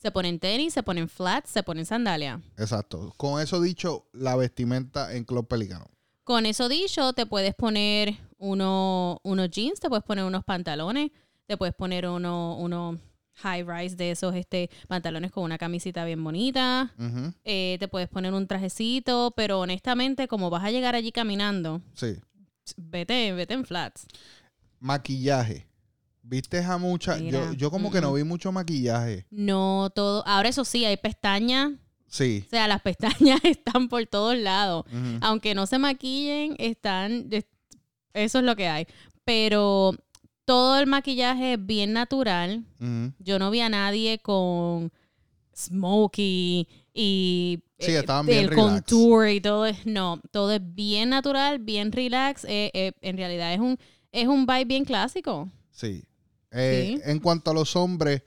[0.00, 2.40] Se ponen tenis, se ponen flats, se ponen sandalias.
[2.56, 3.12] Exacto.
[3.16, 5.86] Con eso dicho, la vestimenta en Club Pelicano.
[6.24, 11.10] Con eso dicho, te puedes poner uno, unos jeans, te puedes poner unos pantalones,
[11.46, 12.98] te puedes poner uno, uno
[13.38, 16.92] high rise de esos este, pantalones con una camisita bien bonita.
[17.44, 22.16] Eh, te puedes poner un trajecito, pero honestamente, como vas a llegar allí caminando, Sí.
[22.76, 24.06] vete, vete en flats.
[24.80, 25.66] Maquillaje.
[26.22, 27.18] ¿Viste a mucha?
[27.18, 29.26] Yo, yo como que no vi mucho maquillaje.
[29.30, 30.22] No todo.
[30.26, 31.72] Ahora, eso sí, hay pestañas.
[32.06, 32.42] Sí.
[32.46, 34.84] O sea, las pestañas están por todos lados.
[35.22, 37.28] Aunque no se maquillen, están.
[37.30, 37.46] es-
[38.14, 38.86] Eso es lo que hay.
[39.24, 39.94] Pero
[40.48, 42.64] todo el maquillaje es bien natural.
[43.18, 44.90] Yo no vi a nadie con
[45.54, 48.56] smokey y Sí, eh, bien el relax.
[48.56, 53.52] contour y todo es no todo es bien natural bien relax eh, eh, en realidad
[53.52, 53.76] es un
[54.10, 56.02] es un vibe bien clásico Sí.
[56.50, 57.00] Sí.
[57.04, 58.22] En cuanto a los hombres,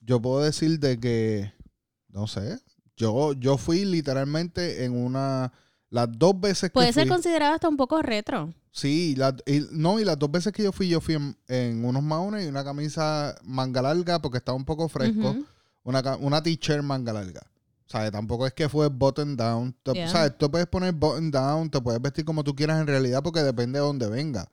[0.00, 1.52] yo puedo decir de que,
[2.08, 2.60] no sé,
[2.96, 5.52] yo, yo fui literalmente en una,
[5.90, 9.66] las dos veces que puede ser fui, considerado hasta un poco retro sí, la- y-
[9.72, 12.48] no, y las dos veces que yo fui, yo fui en, en unos maones y
[12.48, 15.34] una camisa manga larga porque estaba un poco fresco,
[15.84, 17.40] una, t-shirt manga larga.
[17.86, 18.10] ¿Sabes?
[18.12, 19.74] Tampoco es que fue button down.
[19.82, 20.08] Te- Yeah.
[20.10, 20.36] ¿Sabes?
[20.36, 23.78] Tú puedes poner button down, te puedes vestir como tú quieras en realidad porque depende
[23.78, 24.46] de dónde venga.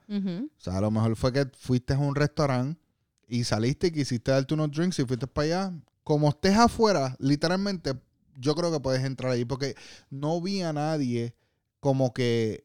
[0.57, 2.79] O sea, a lo mejor fue que fuiste a un restaurante
[3.27, 5.73] y saliste y quisiste darte unos drinks y fuiste para allá.
[6.05, 7.93] Como estés afuera, literalmente,
[8.37, 9.75] yo creo que puedes entrar ahí porque
[10.09, 11.35] no vi a nadie
[11.81, 12.64] como que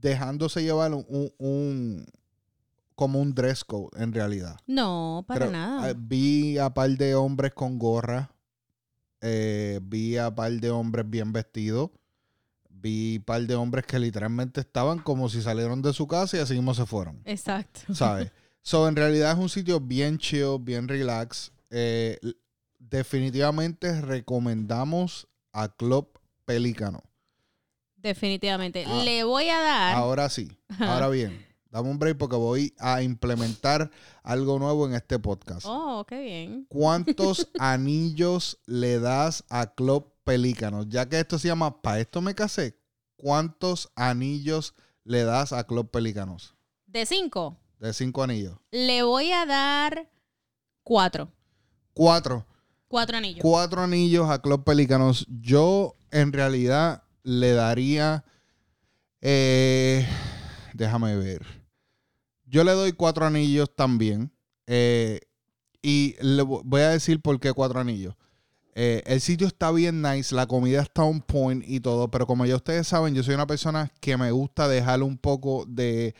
[0.00, 2.06] dejándose llevar un, un- un-
[2.94, 4.56] como un dress code en realidad.
[4.66, 8.30] no para Creo- nada eh, vi a par de hombres con gorra.
[9.20, 11.90] eh, vi a par de hombres bien vestidos.
[12.70, 16.54] Vi par de hombres que literalmente estaban como si salieron de su casa y así
[16.54, 17.20] mismo se fueron.
[17.24, 18.30] exacto ¿Sabes?
[18.62, 21.50] so, en realidad es un sitio bien chill, bien relax.
[21.70, 22.18] Eh,
[22.78, 26.08] definitivamente recomendamos a Club
[26.44, 27.02] Pelícano.
[27.98, 29.02] Definitivamente Ah.
[29.04, 30.48] le voy a dar Ahora sí.
[30.78, 33.90] Ahora bien, dame un break porque voy a implementar
[34.22, 35.66] algo nuevo en este podcast.
[35.68, 40.86] oh qué bien ¿Cuántos anillos le das a Club Pelícanos?
[40.88, 42.78] Ya que esto se llama Pa' esto me casé.
[43.16, 46.54] ¿Cuántos anillos le das a Club Pelícanos?
[46.86, 48.56] de cinco De cinco anillos.
[48.70, 50.08] le voy a dar
[50.84, 51.30] cuatro
[51.92, 52.46] Cuatro.
[52.86, 55.26] cuatro anillos Cuatro anillos a Club Pelícanos.
[55.28, 58.24] Yo en realidad le daría...
[59.20, 60.06] eh,
[60.74, 61.44] déjame ver.
[62.46, 64.32] Yo le doy cuatro anillos también.
[64.66, 65.20] eh,
[65.82, 68.14] y le vo- voy a decir por qué cuatro anillos.
[68.74, 72.46] Eh, el sitio está bien nice, la comida está on point y todo, pero como
[72.46, 76.14] ya ustedes saben, yo soy una persona que me gusta dejar un poco de,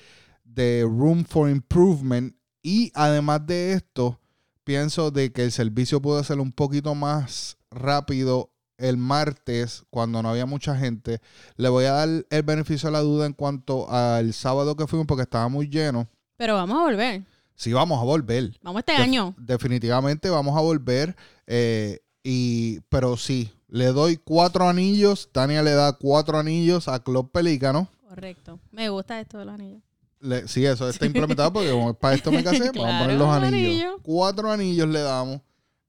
[0.44, 4.20] de room for improvement y además de esto,
[4.64, 10.30] pienso de que el servicio puede ser un poquito más rápido el martes cuando no
[10.30, 11.20] había mucha gente.
[11.56, 15.06] Le voy a dar el beneficio de la duda en cuanto al sábado que fuimos
[15.06, 16.08] porque estaba muy lleno.
[16.36, 17.22] pero vamos a volver
[17.56, 18.56] Sí, vamos a volver.
[18.62, 21.16] vamos este Def- año Definitivamente vamos a volver.
[21.46, 25.28] eh, y, pero sí, le doy cuatro anillos.
[25.32, 27.88] Tania le da cuatro anillos a Club Pelícano.
[28.08, 29.82] correcto me gusta esto de los anillos
[30.20, 33.26] Le- sí, eso está implementado porque como para esto me casé, vamos a poner los
[33.28, 33.52] los anillos.
[33.70, 33.94] anillos.
[34.02, 35.40] Cuatro anillos le damos.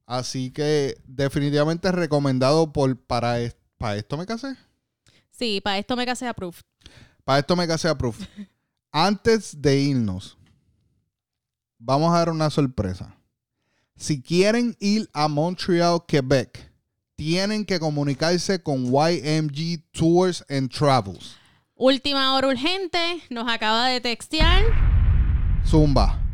[0.09, 3.37] Así que definitivamente recomendado por para,
[3.77, 4.57] para esto me casé.
[5.29, 6.63] sí para esto me casé approved
[7.23, 8.25] Para esto me casé approved.
[8.91, 10.35] Antes de irnos,
[11.77, 13.15] vamos a dar una sorpresa.
[13.97, 16.71] Si quieren ir a Montreal, Quebec,
[17.15, 21.35] tienen que comunicarse con YMG Tours and Travels.
[21.75, 24.63] Última hora urgente, nos acaba de textear
[25.63, 26.28] Zumba.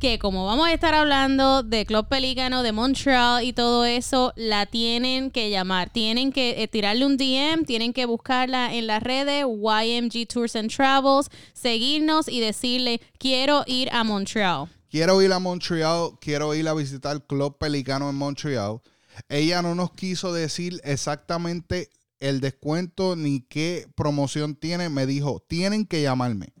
[0.00, 4.66] Que como vamos a estar hablando de Club Pelícano, de Montreal y todo eso, la
[4.66, 5.90] tienen que llamar.
[5.90, 10.74] Tienen que eh, tirarle un DM, tienen que buscarla en las redes YMG Tours and
[10.74, 14.68] Travels, seguirnos y decirle, quiero ir a Montreal.
[14.90, 18.80] Quiero ir a Montreal, quiero ir a visitar Club Pelicano en Montreal.
[19.28, 21.90] Ella no nos quiso decir exactamente
[22.20, 24.88] el descuento ni qué promoción tiene.
[24.88, 26.54] Me dijo, tienen que llamarme.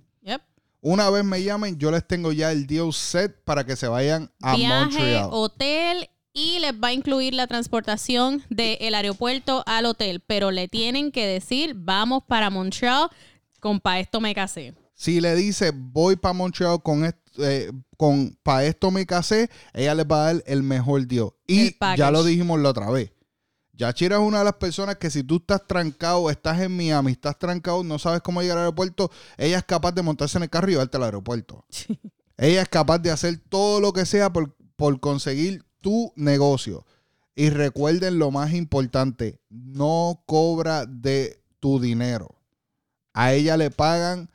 [0.82, 4.30] Una vez me llamen, yo les tengo ya el deal set para que se vayan
[4.40, 5.28] a Viaje, Montreal.
[5.30, 10.20] hotel y les va a incluir la transportación del aeropuerto al hotel.
[10.26, 13.08] Pero le tienen que decir, vamos para Montreal,
[13.60, 14.74] compa, esto me casé.
[14.94, 19.94] Si le dice, voy para Montreal con esto, eh, con para esto me casé, ella
[19.94, 21.30] les va a dar el mejor deal.
[21.46, 23.12] Y ya lo dijimos la otra vez.
[23.80, 27.38] Yachira es una de las personas que si tú estás trancado, estás en Miami, estás
[27.38, 30.68] trancado, no sabes cómo llegar al aeropuerto, ella es capaz de montarse en el carro
[30.68, 31.64] y llevarte al aeropuerto.
[32.36, 36.86] Ella es capaz de hacer todo lo que sea por, por conseguir tu negocio.
[37.34, 42.36] Y recuerden lo más importante, no cobra de tu dinero.
[43.12, 44.30] A ella le pagan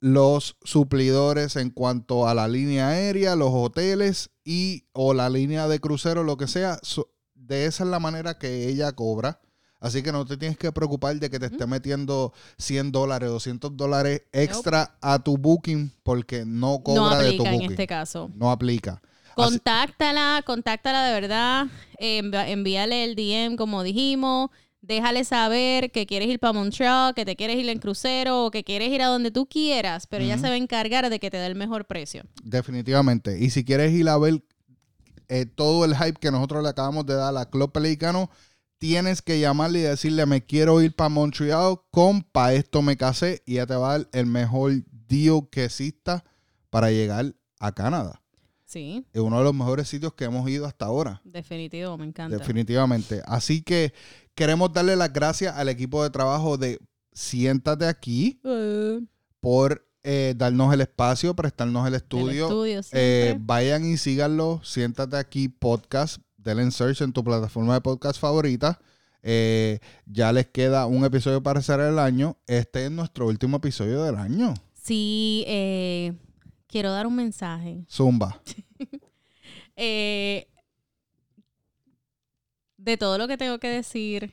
[0.00, 5.78] los suplidores en cuanto a la línea aérea, los hoteles y o la línea de
[5.78, 6.80] crucero, lo que sea.
[6.82, 7.10] So-
[7.46, 9.40] de esa es la manera que ella cobra.
[9.78, 13.76] Así que no te tienes que preocupar de que te esté metiendo 100 dólares, 200
[13.76, 17.70] dólares extra a tu booking porque no No cobra de tu aplica en booking.
[17.72, 18.30] este caso.
[18.34, 19.02] No aplica.
[19.34, 21.66] Contáctala, contáctala de verdad,
[21.98, 24.48] eh, env- envíale el DM como dijimos,
[24.80, 28.64] déjale saber que quieres ir para Montreal, que te quieres ir en crucero o que
[28.64, 30.42] quieres ir a donde tú quieras, pero ella Ujú.
[30.44, 32.22] se va a encargar de que te dé el mejor precio.
[32.42, 33.38] Definitivamente.
[33.38, 34.42] Y si quieres ir a ver
[35.28, 38.30] eh, todo el hype que nosotros le acabamos de dar a Club Pelicano,
[38.78, 43.42] tienes que llamarle y decirle, me quiero ir para Montreal con pa esto me casé
[43.46, 44.72] y ella te va a dar el mejor
[45.08, 46.24] deal que exista
[46.70, 48.22] para llegar a Canadá.
[48.64, 51.20] Sí, Es uno de los mejores sitios que hemos ido hasta ahora.
[51.24, 52.36] definitivo, me encanta.
[52.36, 53.22] Definitivamente.
[53.24, 53.94] Así que
[54.34, 56.78] queremos darle las gracias al equipo de trabajo de
[57.12, 59.00] Siéntate aquí Eh,
[59.40, 62.44] por eh, darnos el espacio, prestarnos el el estudio.
[62.44, 64.60] estudio Eh, vayan y síganlo.
[64.62, 66.22] Siéntate aquí podcast.
[66.36, 68.78] Denle en search en tu plataforma de podcast favorita.
[69.24, 72.36] Eh, ya les queda un episodio para cerrar el año.
[72.46, 74.54] Este es nuestro último episodio del año.
[74.74, 76.12] Sí, eh,
[76.68, 77.84] quiero dar un mensaje.
[77.90, 78.40] Zumba.
[79.78, 80.48] Eh,
[82.78, 84.32] de todo lo que tengo que decir,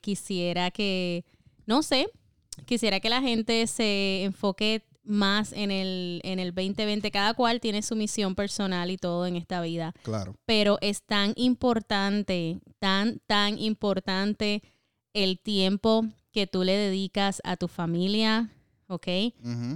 [0.00, 1.24] quisiera que,
[1.64, 2.08] no sé,
[2.64, 7.10] quisiera que la gente se enfoque más en el, en el 2020.
[7.10, 9.94] Cada cual tiene su misión personal y todo en esta vida.
[10.02, 10.36] Claro.
[10.44, 14.62] Pero es tan importante, tan, tan importante
[15.14, 18.50] el tiempo que tú le dedicas a tu familia,
[18.86, 19.08] ¿ok?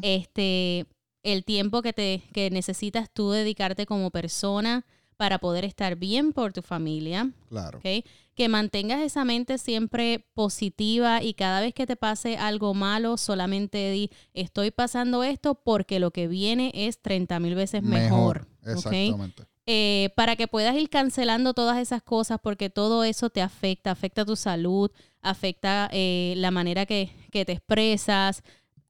[0.02, 0.86] Este,
[1.22, 4.84] el tiempo que, te, que necesitas tú dedicarte como persona
[5.22, 7.78] para poder estar bien por tu familia, Claro.
[7.80, 13.92] Que mantengas esa mente siempre positiva y cada vez que te pase algo malo, solamente
[13.92, 18.68] di, estoy pasando esto porque lo que viene es 30 mil veces mejor, ¿ok?
[18.68, 19.44] Exactamente.
[19.66, 24.24] eh, para que puedas ir cancelando todas esas cosas porque todo eso te afecta, afecta
[24.24, 28.42] tu salud, afecta eh, la manera que, que te expresas,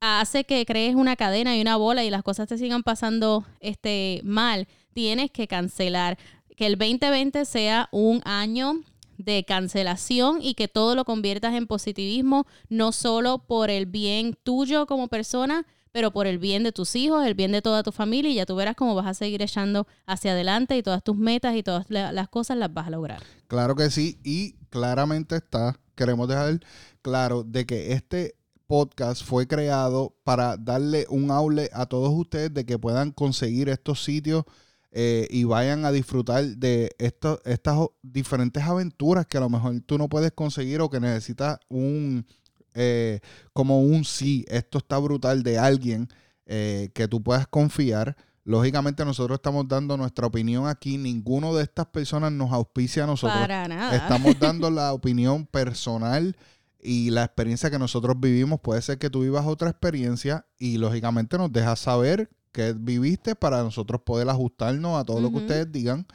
[0.02, 4.20] hace que crees una cadena y una bola y las cosas te sigan pasando este,
[4.24, 4.66] mal.
[4.92, 6.18] Tienes que cancelar.
[6.56, 8.80] Que el 2020 sea un año
[9.16, 14.86] de cancelación y que todo lo conviertas en positivismo, no solo por el bien tuyo
[14.86, 18.30] como persona, pero por el bien de tus hijos, el bien de toda tu familia
[18.30, 21.54] y ya tú verás cómo vas a seguir echando hacia adelante y todas tus metas
[21.54, 23.22] y todas la- las cosas las vas a lograr.
[23.46, 24.18] Claro que sí.
[24.24, 25.78] Y claramente está.
[25.94, 26.58] Queremos dejar
[27.02, 28.34] claro de que este
[28.72, 34.02] podcast fue creado para darle un outlet a todos ustedes de que puedan conseguir estos
[34.02, 34.44] sitios
[34.92, 39.98] eh, y vayan a disfrutar de esto- estas diferentes aventuras que a lo mejor tú
[39.98, 42.24] no puedes conseguir o que necesitas un
[42.72, 43.20] eh,
[43.52, 46.08] como un sí, esto está brutal de alguien
[46.46, 48.16] eh, que tú puedas confiar.
[48.42, 53.38] Lógicamente nosotros estamos dando nuestra opinión aquí, ninguno de estas personas nos auspicia a nosotros.
[53.38, 53.94] Para nada.
[53.94, 56.34] Estamos dando la opinión personal
[56.82, 58.60] y la experiencia que nosotros vivimos.
[58.60, 63.62] Puede ser que tú vivas otra experiencia y lógicamente nos dejas saber qué viviste para
[63.62, 66.06] nosotros poder ajustarnos a todo lo que ustedes digan.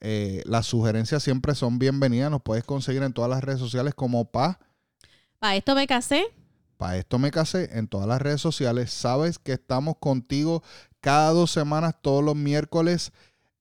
[0.00, 2.30] Eh, las sugerencias siempre son bienvenidas.
[2.30, 4.58] Nos puedes conseguir en todas las redes sociales como Pa.
[5.38, 6.26] Para esto me casé.
[6.76, 8.90] Para esto me casé en todas las redes sociales.
[8.90, 10.62] Sabes que estamos contigo
[11.00, 13.12] cada dos semanas, todos los miércoles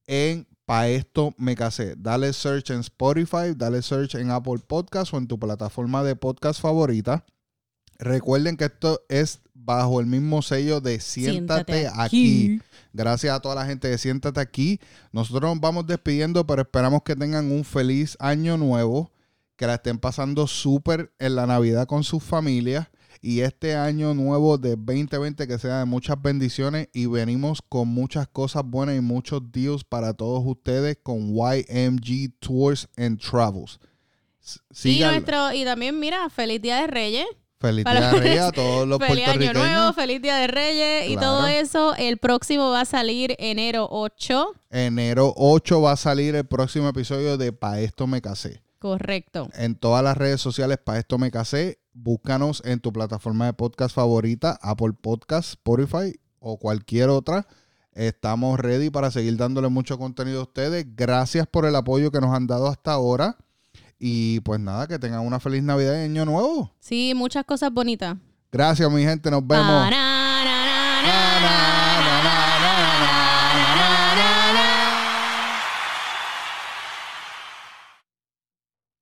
[0.07, 1.95] en Pa esto me casé.
[1.95, 6.59] Dale search en Spotify, dale search en Apple Podcast o en tu plataforma de podcast
[6.59, 7.24] favorita.
[7.99, 12.61] Recuerden que esto es bajo el mismo sello de Siéntate, aquí.
[12.93, 14.80] Gracias a toda la gente de Siéntate aquí.
[15.11, 19.11] Nosotros nos vamos despidiendo, pero esperamos que tengan un feliz año nuevo,
[19.55, 22.88] que la estén pasando súper en la Navidad con sus familias
[23.28, 28.28] y este año nuevo de 2020 que sea de muchas bendiciones y venimos con muchas
[28.28, 33.80] cosas buenas y muchos deals para todos ustedes con YMG Tours and Travels.
[34.43, 37.26] S- Y, nuestro, y también, mira, feliz Día de Reyes.
[37.59, 39.53] Feliz Día de Reyes a todos los feliz Año.
[39.53, 41.95] Nuevo, feliz Día de Reyes y todo eso.
[41.95, 44.53] El próximo va a salir enero 8.
[44.69, 48.61] Enero 8 va a salir el próximo episodio de Pa' esto me casé.
[48.78, 49.49] Correcto.
[49.55, 51.80] En todas las redes sociales, Pa' esto me casé.
[51.98, 57.48] Búscanos en tu plataforma de podcast favorita, Apple Podcast, Spotify o cualquier otra.
[57.93, 60.86] Estamos ready para seguir dándole mucho contenido a ustedes.
[60.98, 63.38] Gracias por el apoyo que nos han dado hasta ahora.
[63.98, 66.74] Y pues nada, que tengan una feliz Navidad y Año Nuevo.
[66.82, 68.18] Sí, muchas cosas bonitas.
[68.52, 69.32] Gracias, mi gente.
[69.32, 69.66] Nos vemos.
[69.66, 70.24] Para.